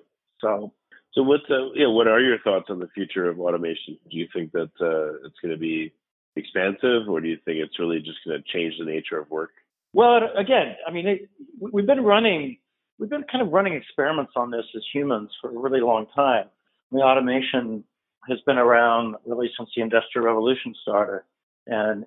So 0.41 0.73
So 1.13 1.23
what's 1.23 1.49
uh, 1.49 1.69
what 1.89 2.07
are 2.07 2.19
your 2.19 2.39
thoughts 2.39 2.69
on 2.69 2.79
the 2.79 2.87
future 2.89 3.29
of 3.29 3.39
automation? 3.39 3.97
Do 4.09 4.17
you 4.17 4.27
think 4.33 4.51
that 4.53 4.71
uh, 4.81 5.25
it's 5.27 5.39
going 5.41 5.53
to 5.53 5.57
be 5.59 5.93
expansive, 6.35 7.07
or 7.07 7.21
do 7.21 7.27
you 7.29 7.37
think 7.45 7.57
it's 7.59 7.79
really 7.79 7.99
just 7.99 8.17
going 8.25 8.41
to 8.41 8.51
change 8.51 8.73
the 8.79 8.85
nature 8.85 9.17
of 9.17 9.29
work? 9.29 9.51
Well, 9.95 10.19
again, 10.35 10.75
I 10.85 10.91
mean, 10.91 11.07
it, 11.07 11.29
we- 11.59 11.71
we've 11.71 11.85
been 11.87 12.03
running, 12.03 12.57
we've 12.99 13.09
been 13.09 13.23
kind 13.31 13.41
of 13.41 13.53
running 13.53 13.75
experiments 13.75 14.33
on 14.35 14.51
this 14.51 14.65
as 14.75 14.83
humans 14.93 15.31
for 15.39 15.49
a 15.49 15.57
really 15.57 15.79
long 15.79 16.05
time. 16.13 16.47
I 16.91 16.95
mean, 16.95 17.03
automation 17.03 17.83
has 18.29 18.39
been 18.45 18.57
around 18.57 19.15
really 19.25 19.49
since 19.57 19.69
the 19.73 19.81
Industrial 19.81 20.25
Revolution 20.27 20.75
started. 20.81 21.21
And 21.67 22.05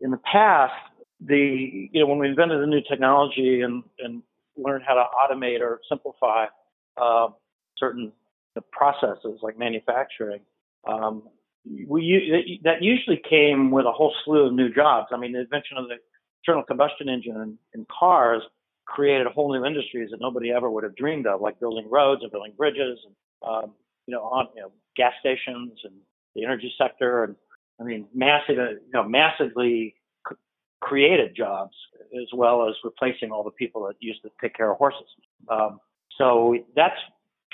in 0.00 0.10
the 0.10 0.20
past, 0.30 0.74
the 1.20 1.88
you 1.92 2.00
know 2.00 2.06
when 2.06 2.18
we 2.18 2.28
invented 2.28 2.60
a 2.60 2.66
new 2.66 2.82
technology 2.82 3.60
and 3.62 3.84
and 4.00 4.22
learned 4.56 4.84
how 4.86 4.94
to 4.94 5.04
automate 5.22 5.60
or 5.60 5.80
simplify 5.88 6.46
uh, 7.00 7.28
certain 7.78 8.12
processes 8.72 9.38
like 9.42 9.56
manufacturing, 9.58 10.40
um, 10.86 11.22
we 11.86 12.60
that 12.64 12.82
usually 12.82 13.22
came 13.30 13.70
with 13.70 13.86
a 13.86 13.92
whole 13.92 14.12
slew 14.24 14.46
of 14.46 14.52
new 14.52 14.74
jobs. 14.74 15.08
I 15.12 15.16
mean, 15.16 15.32
the 15.32 15.40
invention 15.40 15.78
of 15.78 15.86
the 15.88 15.96
internal 16.44 16.62
combustion 16.62 17.08
engine 17.08 17.36
in, 17.36 17.58
in 17.74 17.86
cars 17.96 18.42
created 18.86 19.26
a 19.26 19.30
whole 19.30 19.52
new 19.52 19.64
industries 19.64 20.10
that 20.10 20.20
nobody 20.20 20.52
ever 20.52 20.70
would 20.70 20.84
have 20.84 20.94
dreamed 20.94 21.26
of, 21.26 21.40
like 21.40 21.58
building 21.58 21.88
roads 21.90 22.22
and 22.22 22.30
building 22.30 22.52
bridges, 22.56 22.98
and 23.06 23.14
um, 23.46 23.72
you 24.06 24.14
know, 24.14 24.22
on 24.22 24.48
you 24.54 24.62
know, 24.62 24.70
gas 24.96 25.12
stations 25.20 25.72
and 25.84 25.94
the 26.34 26.44
energy 26.44 26.72
sector, 26.76 27.24
and 27.24 27.36
I 27.80 27.84
mean, 27.84 28.06
massive, 28.14 28.58
uh, 28.58 28.70
you 28.70 28.92
know, 28.92 29.08
massively 29.08 29.94
created 30.80 31.34
jobs 31.34 31.74
as 32.14 32.28
well 32.34 32.68
as 32.68 32.74
replacing 32.84 33.30
all 33.30 33.42
the 33.42 33.50
people 33.50 33.86
that 33.86 33.96
used 34.00 34.20
to 34.22 34.30
take 34.40 34.54
care 34.54 34.70
of 34.70 34.76
horses. 34.76 35.06
Um, 35.48 35.80
so 36.18 36.56
that's 36.76 36.98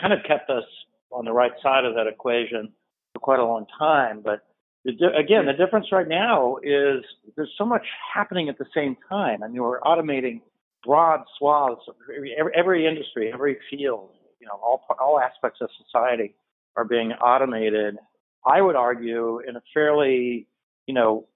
kind 0.00 0.12
of 0.12 0.18
kept 0.26 0.50
us 0.50 0.64
on 1.12 1.24
the 1.24 1.33
right 1.33 1.53
side 1.62 1.85
of 1.85 1.94
that 1.94 2.09
equation 2.09 2.72
for 3.12 3.20
quite 3.20 3.38
a 3.38 3.44
long 3.44 3.66
time, 3.79 4.20
but 4.22 4.40
again, 4.86 5.46
the 5.46 5.52
difference 5.52 5.86
right 5.92 6.08
now 6.08 6.56
is 6.62 7.04
there's 7.36 7.52
so 7.58 7.64
much 7.64 7.86
happening 8.14 8.48
at 8.48 8.58
the 8.58 8.66
same 8.74 8.96
time. 9.08 9.42
I 9.42 9.48
mean, 9.48 9.62
we're 9.62 9.80
automating 9.80 10.40
broad 10.84 11.20
swaths 11.38 11.82
of 11.88 11.94
every, 12.14 12.34
every, 12.56 12.86
industry, 12.86 13.30
every 13.32 13.58
field, 13.68 14.10
you 14.40 14.46
know, 14.46 14.54
all, 14.54 14.82
all 14.98 15.20
aspects 15.20 15.60
of 15.60 15.68
society 15.84 16.34
are 16.76 16.84
being 16.84 17.12
automated. 17.12 17.98
I 18.46 18.62
would 18.62 18.76
argue 18.76 19.40
in 19.46 19.56
a 19.56 19.62
fairly, 19.74 20.46
you 20.86 20.94
know, 20.94 21.26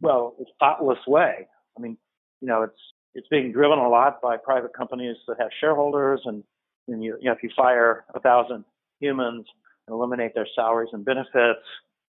well, 0.00 0.34
thoughtless 0.58 0.98
way. 1.06 1.46
I 1.76 1.80
mean, 1.80 1.96
you 2.40 2.48
know, 2.48 2.62
it's, 2.62 2.78
it's 3.14 3.28
being 3.28 3.52
driven 3.52 3.78
a 3.78 3.88
lot 3.88 4.20
by 4.20 4.36
private 4.38 4.74
companies 4.76 5.16
that 5.28 5.36
have 5.38 5.50
shareholders 5.60 6.20
and, 6.24 6.42
and 6.88 7.04
you, 7.04 7.16
you 7.20 7.26
know, 7.26 7.32
if 7.32 7.42
you 7.44 7.50
fire 7.54 8.04
a 8.14 8.20
thousand 8.20 8.64
humans 8.98 9.46
and 9.86 9.94
eliminate 9.94 10.34
their 10.34 10.48
salaries 10.56 10.90
and 10.92 11.04
benefits, 11.04 11.60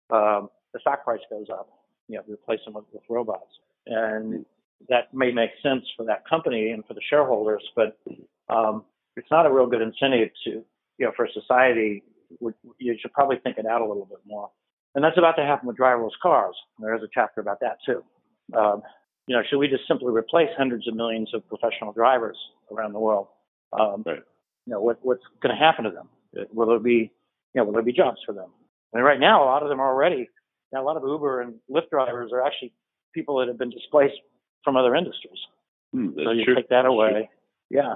um, 0.10 0.49
the 0.78 0.82
stock 0.82 1.04
price 1.04 1.20
goes 1.30 1.48
up. 1.50 1.70
You 2.08 2.18
know, 2.18 2.24
replace 2.28 2.60
them 2.63 2.74
with, 2.76 2.86
with 2.94 3.04
robots, 3.10 3.52
and 3.86 4.46
that 4.90 5.13
may 5.13 5.32
make 5.32 5.52
sense 5.62 5.84
for 5.98 6.06
that 6.06 6.28
company 6.28 6.70
and 6.70 6.86
for 6.86 6.94
the 6.94 7.02
shareholders, 7.10 7.63
but 7.76 7.98
um, 8.50 8.86
it's 9.18 9.30
not 9.30 9.46
a 9.46 9.52
real 9.52 9.68
good 9.68 9.82
incentive 9.82 10.30
to, 10.46 10.52
you 10.52 11.06
know, 11.06 11.12
for 11.16 11.28
society. 11.34 12.04
You 12.80 12.96
should 13.02 13.12
probably 13.13 13.38
think 13.44 13.58
it 13.58 13.66
out 13.66 13.82
a 13.82 13.86
little 13.86 14.06
bit 14.06 14.20
more, 14.26 14.50
and 14.96 15.04
that's 15.04 15.18
about 15.18 15.36
to 15.36 15.44
happen 15.44 15.68
with 15.68 15.78
driverless 15.78 16.12
cars. 16.22 16.56
There 16.80 16.96
is 16.96 17.04
a 17.04 17.10
chapter 17.13 17.42
about 17.42 17.60
that 17.62 17.78
too. 17.86 18.04
Um, 18.58 18.82
you 19.28 19.36
know, 19.36 19.44
should 19.50 19.58
we 19.58 19.68
just 19.68 19.86
simply 19.88 20.13
replace 20.13 20.50
hundreds 20.58 20.88
of 20.88 20.96
millions 20.96 21.34
of 21.34 21.48
professional 21.50 21.92
drivers 21.92 22.38
around 22.72 22.94
the 22.94 23.00
world? 23.00 23.28
Um, 23.78 24.04
Right. 24.06 24.24
You 24.66 24.74
know, 24.74 24.82
what, 24.82 25.00
what's 25.02 25.24
going 25.42 25.56
to 25.56 25.60
happen 25.60 25.86
to 25.86 25.92
them? 25.92 26.10
Will 26.54 26.68
there 26.68 26.80
be, 26.80 27.12
you 27.54 27.56
know, 27.56 27.63
will 27.63 27.74
there 27.74 27.82
be 27.82 27.94
jobs 27.94 28.20
for 28.26 28.34
them? 28.34 28.50
I 28.94 28.98
mean, 28.98 29.06
right 29.06 29.20
now, 29.20 29.44
a 29.44 29.46
lot 29.46 29.63
of 29.63 29.70
them 29.70 29.80
are 29.80 29.88
already, 29.88 30.30
now, 30.73 30.84
a 30.84 30.86
lot 30.86 30.97
of 30.97 31.03
Uber 31.03 31.41
and 31.41 31.56
Lyft 31.71 31.89
drivers 31.89 32.32
are 32.34 32.45
actually 32.45 32.73
people 33.13 33.39
that 33.39 33.47
have 33.47 33.58
been 33.58 33.69
displaced 33.69 34.19
from 34.63 34.75
other 34.75 34.95
industries. 34.95 35.39
Hmm, 35.93 36.08
that's 36.08 36.25
so 36.25 36.32
you 36.32 36.45
true. 36.45 36.56
take 36.56 36.69
that 36.69 36.86
away. 36.86 37.30
Yeah. 37.69 37.95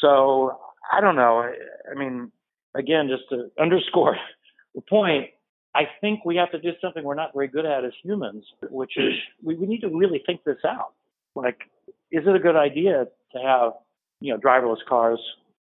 So 0.00 0.58
I 0.92 1.00
don't 1.00 1.16
know. 1.16 1.38
I, 1.38 1.54
I 1.90 1.98
mean, 1.98 2.30
again, 2.74 3.08
just 3.08 3.28
to 3.30 3.50
underscore 3.60 4.16
the 4.74 4.82
point, 4.82 5.30
I 5.74 5.82
think 6.00 6.24
we 6.24 6.36
have 6.36 6.50
to 6.52 6.60
do 6.60 6.70
something 6.80 7.04
we're 7.04 7.14
not 7.14 7.32
very 7.32 7.48
good 7.48 7.64
at 7.64 7.84
as 7.84 7.92
humans, 8.02 8.44
which 8.70 8.96
is 8.96 9.14
we, 9.42 9.54
we 9.54 9.66
need 9.66 9.80
to 9.80 9.88
really 9.88 10.22
think 10.26 10.44
this 10.44 10.58
out. 10.66 10.92
Like, 11.34 11.60
is 12.10 12.24
it 12.26 12.34
a 12.34 12.40
good 12.40 12.56
idea 12.56 13.06
to 13.32 13.38
have, 13.38 13.72
you 14.20 14.32
know, 14.32 14.38
driverless 14.38 14.84
cars 14.88 15.20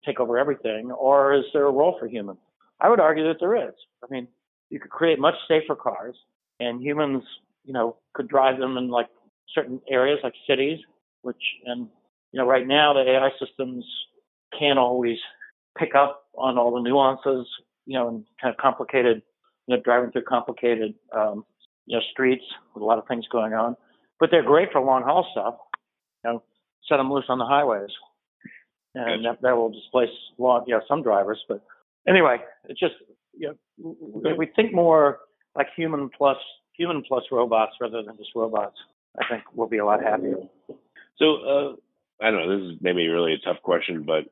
take 0.06 0.20
over 0.20 0.38
everything, 0.38 0.92
or 0.92 1.34
is 1.34 1.46
there 1.54 1.66
a 1.66 1.72
role 1.72 1.96
for 2.00 2.08
humans? 2.08 2.38
I 2.80 2.90
would 2.90 3.00
argue 3.00 3.28
that 3.28 3.38
there 3.40 3.56
is. 3.56 3.74
I 4.04 4.08
mean, 4.12 4.28
you 4.70 4.80
could 4.80 4.92
create 4.92 5.18
much 5.18 5.36
safer 5.48 5.76
cars, 5.76 6.16
and 6.60 6.82
humans, 6.82 7.24
you 7.64 7.74
know, 7.74 7.98
could 8.14 8.28
drive 8.28 8.60
them 8.60 8.78
in 8.78 8.90
like 8.90 9.10
certain 9.54 9.82
areas, 9.90 10.20
like 10.24 10.34
cities, 10.48 10.80
which, 11.22 11.42
and 11.66 11.88
you 12.32 12.40
know, 12.40 12.46
right 12.46 12.68
now 12.68 12.94
the 12.94 13.10
AI 13.10 13.30
systems 13.40 13.86
can't 14.58 14.80
always 14.80 15.18
pick 15.78 15.96
up 15.96 16.24
on 16.38 16.58
all 16.58 16.74
the 16.74 16.82
nuances, 16.82 17.48
you 17.86 17.98
know, 17.98 18.08
and 18.10 18.26
kind 18.42 18.54
of 18.54 18.58
complicated, 18.58 19.22
you 19.68 19.76
know, 19.76 19.82
driving 19.84 20.12
through 20.12 20.24
complicated, 20.24 20.94
um, 21.16 21.46
you 21.86 21.98
know, 21.98 22.04
streets 22.12 22.44
with 22.74 22.82
a 22.82 22.86
lot 22.86 22.98
of 22.98 23.08
things 23.08 23.26
going 23.32 23.54
on. 23.54 23.76
But 24.20 24.32
they're 24.32 24.44
great 24.44 24.72
for 24.72 24.82
long 24.82 25.04
haul 25.04 25.28
stuff. 25.32 25.56
You 26.24 26.32
know, 26.32 26.44
set 26.88 26.98
them 26.98 27.12
loose 27.12 27.26
on 27.30 27.38
the 27.38 27.46
highways, 27.46 27.90
and 28.96 29.24
Gotcha. 29.24 29.38
that, 29.42 29.42
that 29.42 29.58
will 29.58 29.70
displace 29.70 30.10
long, 30.38 30.64
you 30.68 30.74
know, 30.74 30.82
some 30.88 31.04
drivers. 31.04 31.40
But 31.48 31.64
anyway, 32.08 32.38
it's 32.70 32.80
just, 32.80 32.96
you 33.38 33.56
know, 33.78 34.36
we 34.38 34.48
think 34.56 34.74
more 34.74 35.20
like 35.56 35.68
human 35.76 36.10
plus 36.16 36.38
human 36.78 37.04
plus 37.08 37.24
robots 37.32 37.74
rather 37.80 38.04
than 38.04 38.18
just 38.18 38.32
robots, 38.36 38.78
I 39.18 39.26
think 39.30 39.44
we'll 39.54 39.68
be 39.68 39.78
a 39.78 39.86
lot 39.86 40.04
happier. 40.04 40.38
So 41.18 41.36
uh, 41.36 41.76
I 42.22 42.32
don't 42.32 42.48
know. 42.48 42.58
This 42.58 42.74
is 42.74 42.78
maybe 42.82 43.08
really 43.08 43.34
a 43.34 43.38
tough 43.38 43.62
question, 43.64 44.04
but 44.04 44.26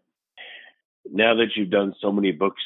now 1.10 1.36
that 1.36 1.52
you've 1.56 1.70
done 1.70 1.94
so 2.02 2.12
many 2.12 2.32
books 2.32 2.62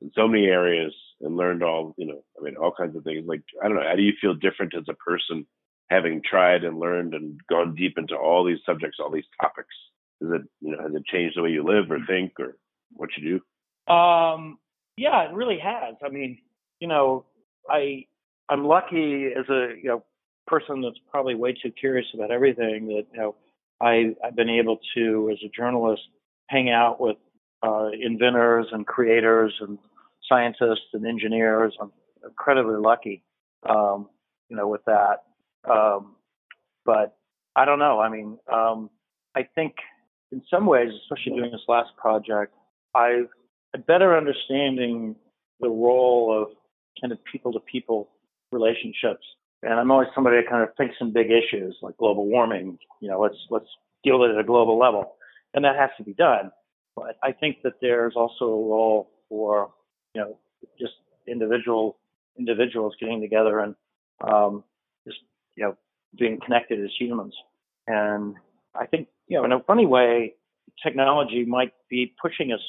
in 0.00 0.10
so 0.14 0.28
many 0.28 0.46
areas 0.46 0.92
and 1.20 1.36
learned 1.36 1.62
all, 1.62 1.94
you 1.96 2.06
know, 2.06 2.22
I 2.38 2.44
mean, 2.44 2.56
all 2.56 2.72
kinds 2.76 2.96
of 2.96 3.04
things. 3.04 3.26
Like 3.26 3.42
I 3.62 3.68
don't 3.68 3.76
know, 3.76 3.88
how 3.88 3.96
do 3.96 4.02
you 4.02 4.12
feel 4.20 4.34
different 4.34 4.74
as 4.76 4.84
a 4.88 4.94
person 4.94 5.46
having 5.88 6.20
tried 6.28 6.64
and 6.64 6.78
learned 6.78 7.14
and 7.14 7.40
gone 7.48 7.74
deep 7.74 7.96
into 7.96 8.16
all 8.16 8.44
these 8.44 8.58
subjects, 8.66 8.98
all 9.00 9.10
these 9.10 9.24
topics? 9.40 9.74
Is 10.20 10.28
it 10.32 10.42
you 10.60 10.72
know 10.72 10.82
has 10.82 10.94
it 10.94 11.06
changed 11.06 11.36
the 11.36 11.42
way 11.42 11.50
you 11.50 11.64
live 11.64 11.90
or 11.90 11.98
think 12.06 12.32
or 12.38 12.56
what 12.92 13.10
you 13.16 13.40
do? 13.88 13.92
Um, 13.92 14.58
yeah, 14.96 15.28
it 15.28 15.34
really 15.34 15.58
has. 15.58 15.94
I 16.04 16.08
mean, 16.08 16.38
you 16.80 16.88
know, 16.88 17.24
I 17.70 18.06
I'm 18.48 18.64
lucky 18.64 19.30
as 19.36 19.48
a 19.48 19.74
you 19.76 19.88
know 19.88 20.04
person 20.46 20.80
that's 20.80 20.98
probably 21.10 21.34
way 21.34 21.52
too 21.52 21.72
curious 21.72 22.06
about 22.14 22.30
everything 22.30 22.86
that 22.88 23.04
you 23.12 23.18
know 23.18 23.34
I 23.80 24.14
I've 24.24 24.36
been 24.36 24.50
able 24.50 24.78
to 24.94 25.30
as 25.32 25.38
a 25.44 25.48
journalist 25.48 26.02
hang 26.48 26.70
out 26.70 27.00
with 27.00 27.16
uh, 27.62 27.88
inventors 28.00 28.66
and 28.72 28.86
creators 28.86 29.52
and 29.60 29.78
scientists 30.28 30.88
and 30.92 31.06
engineers. 31.06 31.74
I'm 31.80 31.92
incredibly 32.24 32.76
lucky, 32.76 33.22
um, 33.68 34.08
you 34.48 34.56
know, 34.56 34.68
with 34.68 34.84
that. 34.86 35.24
Um, 35.68 36.16
but 36.84 37.16
I 37.56 37.64
don't 37.64 37.78
know. 37.78 38.00
I 38.00 38.08
mean, 38.08 38.38
um, 38.52 38.90
I 39.34 39.42
think 39.54 39.74
in 40.32 40.42
some 40.50 40.66
ways, 40.66 40.90
especially 41.02 41.38
doing 41.38 41.50
this 41.50 41.62
last 41.68 41.90
project, 41.96 42.54
I've 42.94 43.28
a 43.74 43.78
better 43.78 44.16
understanding 44.16 45.16
the 45.60 45.68
role 45.68 46.42
of 46.42 46.48
kind 47.00 47.12
of 47.12 47.18
people 47.24 47.52
to 47.52 47.60
people 47.60 48.08
relationships. 48.52 49.24
And 49.62 49.74
I'm 49.74 49.90
always 49.90 50.08
somebody 50.14 50.36
that 50.36 50.48
kind 50.48 50.62
of 50.62 50.74
thinks 50.76 50.94
in 51.00 51.12
big 51.12 51.28
issues 51.30 51.76
like 51.82 51.96
global 51.96 52.26
warming. 52.26 52.78
You 53.00 53.08
know, 53.08 53.20
let's 53.20 53.36
let's 53.50 53.68
deal 54.04 54.18
with 54.18 54.30
it 54.30 54.34
at 54.34 54.40
a 54.40 54.44
global 54.44 54.78
level, 54.78 55.16
and 55.54 55.64
that 55.64 55.76
has 55.76 55.90
to 55.98 56.04
be 56.04 56.12
done. 56.14 56.50
But 56.94 57.16
I 57.22 57.32
think 57.32 57.58
that 57.64 57.74
there's 57.80 58.14
also 58.16 58.44
a 58.44 58.68
role 58.68 59.10
for 59.28 59.70
you 60.14 60.20
know 60.20 60.38
just 60.78 60.94
individual 61.26 61.96
individuals 62.38 62.94
getting 63.00 63.20
together 63.20 63.60
and 63.60 63.74
um, 64.20 64.62
just 65.06 65.18
you 65.56 65.64
know 65.64 65.76
being 66.18 66.38
connected 66.44 66.82
as 66.82 66.90
humans. 66.98 67.34
And 67.86 68.36
I 68.74 68.86
think 68.86 69.08
you 69.26 69.38
know 69.38 69.44
in 69.44 69.52
a 69.52 69.60
funny 69.60 69.86
way, 69.86 70.34
technology 70.82 71.44
might 71.44 71.72
be 71.88 72.14
pushing 72.20 72.52
us 72.52 72.60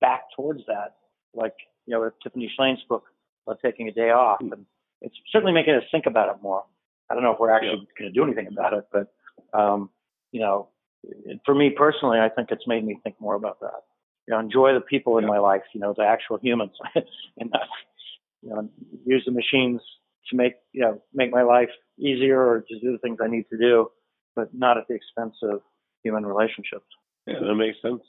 back 0.00 0.24
towards 0.36 0.60
that. 0.66 0.96
Like 1.34 1.54
you 1.86 1.94
know, 1.94 2.10
Tiffany 2.22 2.52
Shlain's 2.58 2.82
book 2.88 3.04
about 3.46 3.60
taking 3.64 3.88
a 3.88 3.92
day 3.92 4.10
off, 4.10 4.40
and 4.40 4.66
it's 5.00 5.14
certainly 5.30 5.52
making 5.52 5.74
us 5.74 5.82
think 5.90 6.06
about 6.06 6.34
it 6.34 6.42
more. 6.42 6.64
I 7.10 7.14
don't 7.14 7.22
know 7.22 7.32
if 7.32 7.38
we're 7.38 7.50
actually 7.50 7.86
yeah. 7.88 7.98
going 7.98 8.12
to 8.12 8.14
do 8.14 8.24
anything 8.24 8.48
about 8.48 8.72
it, 8.72 8.86
but 8.92 9.12
um, 9.58 9.90
you 10.32 10.40
know, 10.40 10.68
for 11.44 11.54
me 11.54 11.70
personally, 11.70 12.18
I 12.18 12.28
think 12.28 12.48
it's 12.50 12.66
made 12.66 12.84
me 12.84 12.98
think 13.02 13.16
more 13.20 13.34
about 13.34 13.60
that. 13.60 13.82
You 14.26 14.34
know, 14.34 14.40
enjoy 14.40 14.74
the 14.74 14.80
people 14.80 15.18
in 15.18 15.24
yeah. 15.24 15.30
my 15.30 15.38
life. 15.38 15.62
You 15.72 15.80
know, 15.80 15.94
the 15.96 16.04
actual 16.04 16.38
humans, 16.42 16.72
and 16.94 17.50
not, 17.50 17.62
you 18.42 18.50
know, 18.50 18.68
use 19.04 19.22
the 19.24 19.32
machines 19.32 19.80
to 20.30 20.36
make 20.36 20.54
you 20.72 20.82
know 20.82 21.00
make 21.14 21.30
my 21.30 21.42
life 21.42 21.70
easier 21.98 22.40
or 22.40 22.64
to 22.68 22.80
do 22.80 22.92
the 22.92 22.98
things 22.98 23.18
I 23.22 23.28
need 23.28 23.44
to 23.50 23.58
do, 23.58 23.90
but 24.34 24.52
not 24.52 24.78
at 24.78 24.88
the 24.88 24.94
expense 24.94 25.36
of 25.42 25.60
human 26.02 26.26
relationships. 26.26 26.86
Yeah, 27.26 27.40
that 27.40 27.54
makes 27.54 27.80
sense. 27.82 28.02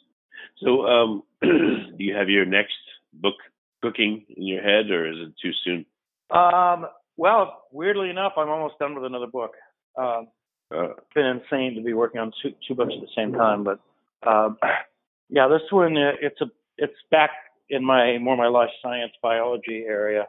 So, 0.63 0.85
um, 0.85 1.23
do 1.41 2.03
you 2.03 2.15
have 2.15 2.29
your 2.29 2.45
next 2.45 2.77
book 3.13 3.35
cooking 3.81 4.25
in 4.35 4.45
your 4.45 4.61
head, 4.61 4.89
or 4.91 5.07
is 5.07 5.17
it 5.19 5.33
too 5.41 5.51
soon? 5.63 5.85
Um, 6.29 6.87
well, 7.15 7.63
weirdly 7.71 8.09
enough, 8.09 8.33
I'm 8.37 8.49
almost 8.49 8.79
done 8.79 8.95
with 8.95 9.05
another 9.05 9.27
book. 9.27 9.51
Um, 9.97 10.27
uh, 10.73 10.91
it's 10.91 11.13
been 11.15 11.25
insane 11.25 11.75
to 11.75 11.81
be 11.81 11.93
working 11.93 12.19
on 12.19 12.31
two, 12.41 12.51
two 12.67 12.75
books 12.75 12.93
at 12.95 13.01
the 13.01 13.07
same 13.15 13.33
time, 13.33 13.63
but 13.63 13.79
um, 14.27 14.57
yeah, 15.29 15.47
this 15.47 15.61
one 15.71 15.97
uh, 15.97 16.11
it's 16.21 16.39
a 16.41 16.45
it's 16.77 16.93
back 17.09 17.31
in 17.69 17.83
my 17.83 18.17
more 18.17 18.37
my 18.37 18.47
life 18.47 18.69
science 18.81 19.13
biology 19.21 19.85
area, 19.87 20.27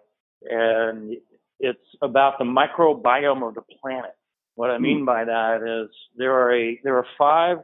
and 0.49 1.17
it's 1.59 1.79
about 2.03 2.39
the 2.39 2.45
microbiome 2.45 3.47
of 3.47 3.55
the 3.55 3.63
planet. 3.83 4.15
What 4.55 4.71
I 4.71 4.77
hmm. 4.77 4.83
mean 4.83 5.05
by 5.05 5.25
that 5.25 5.63
is 5.63 5.95
there 6.17 6.33
are 6.33 6.55
a 6.55 6.81
there 6.85 6.97
are 6.97 7.07
five 7.19 7.59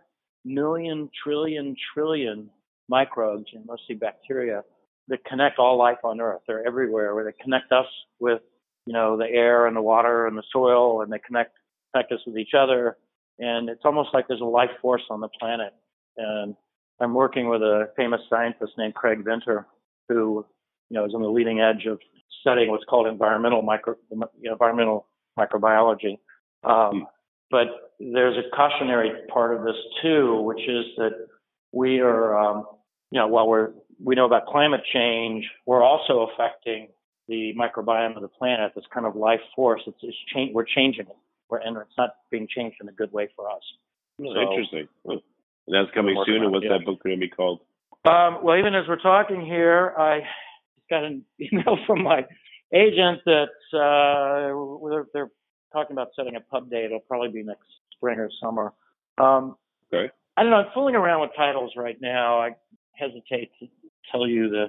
million 0.44 1.10
trillion 1.22 1.76
trillion 1.94 2.50
microbes, 2.88 3.46
and 3.54 3.64
mostly 3.66 3.94
bacteria, 3.94 4.62
that 5.08 5.24
connect 5.24 5.58
all 5.58 5.76
life 5.76 5.98
on 6.04 6.20
Earth. 6.20 6.42
They're 6.46 6.66
everywhere. 6.66 7.14
Where 7.14 7.24
they 7.24 7.42
connect 7.42 7.72
us 7.72 7.86
with, 8.20 8.40
you 8.86 8.92
know, 8.92 9.16
the 9.16 9.26
air 9.26 9.66
and 9.66 9.76
the 9.76 9.82
water 9.82 10.26
and 10.26 10.36
the 10.36 10.42
soil, 10.52 11.02
and 11.02 11.12
they 11.12 11.18
connect 11.18 11.56
connect 11.92 12.12
us 12.12 12.20
with 12.26 12.36
each 12.36 12.54
other. 12.58 12.96
And 13.38 13.68
it's 13.68 13.84
almost 13.84 14.10
like 14.14 14.28
there's 14.28 14.40
a 14.40 14.44
life 14.44 14.70
force 14.80 15.02
on 15.10 15.20
the 15.20 15.28
planet. 15.40 15.72
And 16.16 16.54
I'm 17.00 17.14
working 17.14 17.48
with 17.48 17.62
a 17.62 17.88
famous 17.96 18.20
scientist 18.30 18.72
named 18.78 18.94
Craig 18.94 19.24
Venter, 19.24 19.66
who, 20.08 20.46
you 20.90 20.94
know, 20.94 21.04
is 21.04 21.14
on 21.14 21.22
the 21.22 21.28
leading 21.28 21.60
edge 21.60 21.86
of 21.86 21.98
studying 22.40 22.70
what's 22.70 22.84
called 22.84 23.06
environmental 23.06 23.62
micro, 23.62 23.94
environmental 24.42 25.06
microbiology. 25.38 26.18
Um, 26.62 27.06
but 27.50 27.94
there's 27.98 28.36
a 28.36 28.56
cautionary 28.56 29.10
part 29.32 29.56
of 29.56 29.64
this 29.64 29.76
too, 30.02 30.40
which 30.42 30.60
is 30.68 30.84
that 30.96 31.12
we 31.72 32.00
are, 32.00 32.38
um, 32.38 32.66
you 33.10 33.18
know, 33.18 33.26
while 33.26 33.48
we're 33.48 33.70
we 34.02 34.14
know 34.14 34.26
about 34.26 34.46
climate 34.46 34.82
change, 34.92 35.44
we're 35.66 35.82
also 35.82 36.28
affecting 36.32 36.88
the 37.28 37.52
microbiome 37.58 38.16
of 38.16 38.22
the 38.22 38.28
planet. 38.28 38.72
This 38.74 38.84
kind 38.92 39.06
of 39.06 39.16
life 39.16 39.40
force. 39.54 39.82
It's, 39.86 39.98
it's 40.02 40.16
change. 40.34 40.54
We're 40.54 40.64
changing 40.64 41.06
it. 41.06 41.16
We're, 41.48 41.58
and 41.58 41.76
it's 41.76 41.96
not 41.96 42.10
being 42.30 42.46
changed 42.48 42.76
in 42.80 42.88
a 42.88 42.92
good 42.92 43.12
way 43.12 43.28
for 43.36 43.50
us. 43.50 43.62
so, 44.18 44.24
interesting. 44.26 44.88
And 45.06 45.20
that's 45.68 45.94
coming 45.94 46.16
soon. 46.26 46.42
And 46.42 46.52
what's 46.52 46.64
yeah. 46.64 46.78
that 46.78 46.84
book 46.84 47.02
going 47.02 47.16
to 47.16 47.20
be 47.20 47.28
called? 47.28 47.60
Um, 48.04 48.38
well, 48.42 48.58
even 48.58 48.74
as 48.74 48.84
we're 48.86 49.00
talking 49.00 49.44
here, 49.44 49.94
I 49.96 50.20
got 50.90 51.04
an 51.04 51.24
email 51.40 51.78
from 51.86 52.02
my 52.02 52.26
agent 52.72 53.20
that 53.24 53.48
uh, 53.72 54.90
they're, 54.90 55.06
they're 55.12 55.30
talking 55.72 55.94
about 55.94 56.08
setting 56.16 56.36
a 56.36 56.40
pub 56.40 56.70
date. 56.70 56.86
It'll 56.86 57.00
probably 57.00 57.30
be 57.30 57.42
next 57.42 57.66
spring 57.96 58.18
or 58.18 58.30
summer. 58.42 58.72
Um, 59.18 59.56
okay. 59.92 60.10
I 60.36 60.42
don't 60.42 60.50
know. 60.50 60.58
I'm 60.58 60.72
fooling 60.74 60.96
around 60.96 61.20
with 61.20 61.30
titles 61.36 61.72
right 61.76 61.96
now. 62.00 62.40
I 62.40 62.56
hesitate 62.92 63.50
to 63.60 63.68
tell 64.10 64.26
you 64.26 64.48
the. 64.48 64.66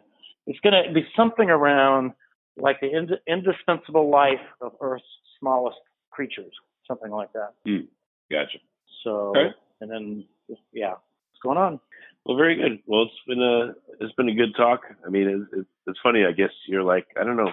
It's 0.47 0.59
going 0.59 0.75
to 0.85 0.93
be 0.93 1.07
something 1.15 1.49
around 1.49 2.13
like 2.57 2.79
the 2.79 2.95
ind- 2.95 3.19
indispensable 3.27 4.09
life 4.09 4.45
of 4.61 4.73
Earth's 4.79 5.03
smallest 5.39 5.77
creatures, 6.11 6.53
something 6.87 7.11
like 7.11 7.33
that. 7.33 7.53
Mm, 7.67 7.87
gotcha. 8.31 8.59
So, 9.03 9.33
and 9.81 9.91
then 9.91 10.25
yeah, 10.71 10.91
what's 10.91 11.41
going 11.41 11.57
on? 11.57 11.79
Well, 12.25 12.37
very 12.37 12.55
good. 12.55 12.79
Well, 12.87 13.03
it's 13.03 13.13
been 13.27 13.41
a 13.41 13.73
it's 14.03 14.13
been 14.15 14.29
a 14.29 14.35
good 14.35 14.55
talk. 14.57 14.81
I 15.05 15.09
mean, 15.09 15.27
it's, 15.27 15.59
it's, 15.61 15.69
it's 15.87 15.99
funny. 16.01 16.25
I 16.25 16.31
guess 16.31 16.49
you're 16.67 16.83
like 16.83 17.05
I 17.19 17.23
don't 17.23 17.37
know. 17.37 17.51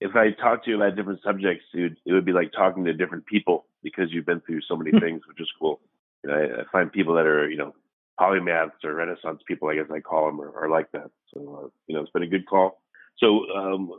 If 0.00 0.16
I 0.16 0.32
talk 0.32 0.64
to 0.64 0.70
you 0.70 0.76
about 0.76 0.96
different 0.96 1.20
subjects, 1.24 1.64
it 1.72 1.80
would, 1.80 1.96
it 2.04 2.12
would 2.12 2.24
be 2.24 2.32
like 2.32 2.50
talking 2.52 2.84
to 2.84 2.92
different 2.92 3.26
people 3.26 3.66
because 3.84 4.06
you've 4.10 4.26
been 4.26 4.40
through 4.40 4.62
so 4.62 4.76
many 4.76 4.90
things, 5.00 5.22
which 5.28 5.40
is 5.40 5.48
cool. 5.60 5.80
You 6.24 6.30
know, 6.30 6.36
I, 6.36 6.62
I 6.62 6.64
find 6.72 6.90
people 6.90 7.14
that 7.14 7.26
are 7.26 7.48
you 7.48 7.56
know 7.56 7.74
polymaths 8.20 8.84
or 8.84 8.94
Renaissance 8.94 9.42
people, 9.46 9.68
I 9.68 9.76
guess 9.76 9.90
I 9.92 10.00
call 10.00 10.26
them, 10.26 10.40
are, 10.40 10.64
are 10.64 10.70
like 10.70 10.90
that. 10.92 11.10
So 11.32 11.64
uh, 11.64 11.68
you 11.86 11.96
know, 11.96 12.02
it's 12.02 12.10
been 12.10 12.22
a 12.22 12.28
good 12.28 12.46
call. 12.46 12.82
So 13.18 13.46
um, 13.54 13.90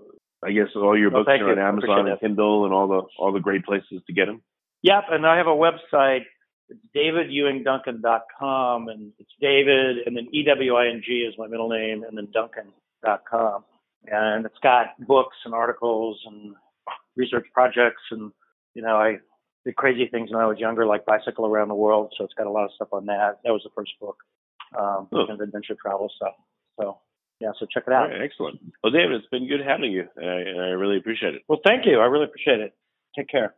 I 0.44 0.52
guess 0.52 0.68
all 0.76 0.98
your 0.98 1.12
books 1.12 1.28
are 1.28 1.52
on 1.52 1.60
Amazon 1.60 2.08
and 2.08 2.20
Kindle 2.20 2.66
and 2.66 2.74
all 2.74 2.88
the 2.88 3.02
all 3.18 3.32
the 3.32 3.40
great 3.40 3.66
places 3.66 4.02
to 4.08 4.14
get 4.14 4.26
them. 4.26 4.42
Yep, 4.82 5.04
and 5.12 5.26
I 5.26 5.38
have 5.38 5.48
a 5.48 5.50
website. 5.50 6.24
It's 6.70 6.80
davidewingduncan.com, 6.96 8.88
and 8.88 9.12
it's 9.20 9.32
David, 9.40 9.98
and 10.06 10.16
then 10.16 10.28
E 10.32 10.44
W 10.44 10.76
I 10.76 10.88
N 10.88 11.02
G 11.06 11.12
is 11.30 11.36
my 11.38 11.48
middle 11.48 11.70
name, 11.70 12.04
and 12.04 12.18
then 12.18 12.30
Duncan.com, 12.34 13.64
and 14.08 14.46
it's 14.46 14.58
got 14.62 14.88
books 15.00 15.38
and 15.46 15.54
articles 15.54 16.20
and 16.26 16.56
research 17.16 17.46
projects, 17.54 18.02
and 18.12 18.32
you 18.74 18.82
know 18.82 18.96
I 18.96 19.18
did 19.66 19.76
crazy 19.76 20.08
things 20.08 20.32
when 20.32 20.42
I 20.42 20.46
was 20.46 20.60
younger, 20.60 20.86
like 20.86 21.06
bicycle 21.06 21.46
around 21.46 21.70
the 21.70 21.76
world. 21.76 22.14
So 22.18 22.24
it's 22.24 22.34
got 22.34 22.48
a 22.48 22.52
lot 22.52 22.66
of 22.66 22.72
stuff 22.76 22.90
on 22.92 23.06
that. 23.08 23.40
That 23.44 23.52
was 23.52 23.62
the 23.64 23.70
first 23.76 23.92
book, 24.00 24.18
um, 24.78 25.08
oh. 25.12 25.26
kind 25.28 25.32
of 25.32 25.42
adventure 25.42 25.76
travel 25.82 26.12
stuff. 26.16 26.34
So 26.80 26.98
yeah, 27.40 27.52
so 27.60 27.66
check 27.66 27.84
it 27.88 27.94
out. 27.94 28.10
Right, 28.10 28.22
excellent. 28.22 28.60
Well, 28.84 28.92
David, 28.92 29.14
it's 29.14 29.28
been 29.28 29.48
good 29.48 29.62
having 29.66 29.92
you, 29.92 30.08
and 30.16 30.30
I, 30.30 30.40
and 30.42 30.62
I 30.62 30.70
really 30.70 30.98
appreciate 30.98 31.36
it. 31.36 31.44
Well, 31.48 31.60
thank 31.66 31.86
you. 31.86 32.00
I 32.00 32.06
really 32.06 32.26
appreciate 32.26 32.60
it. 32.60 32.74
Take 33.18 33.30
care. 33.30 33.56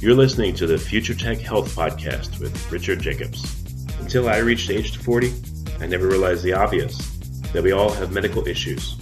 You're 0.00 0.16
listening 0.16 0.54
to 0.56 0.66
the 0.66 0.78
Future 0.78 1.14
Tech 1.14 1.38
Health 1.38 1.76
Podcast 1.76 2.40
with 2.40 2.72
Richard 2.72 3.00
Jacobs. 3.00 3.62
Until 4.00 4.28
I 4.28 4.38
reached 4.38 4.68
age 4.68 4.96
40, 4.96 5.32
I 5.80 5.86
never 5.86 6.08
realized 6.08 6.42
the 6.42 6.54
obvious 6.54 6.98
that 7.52 7.62
we 7.62 7.70
all 7.70 7.92
have 7.92 8.10
medical 8.10 8.48
issues, 8.48 8.96
or 8.98 9.01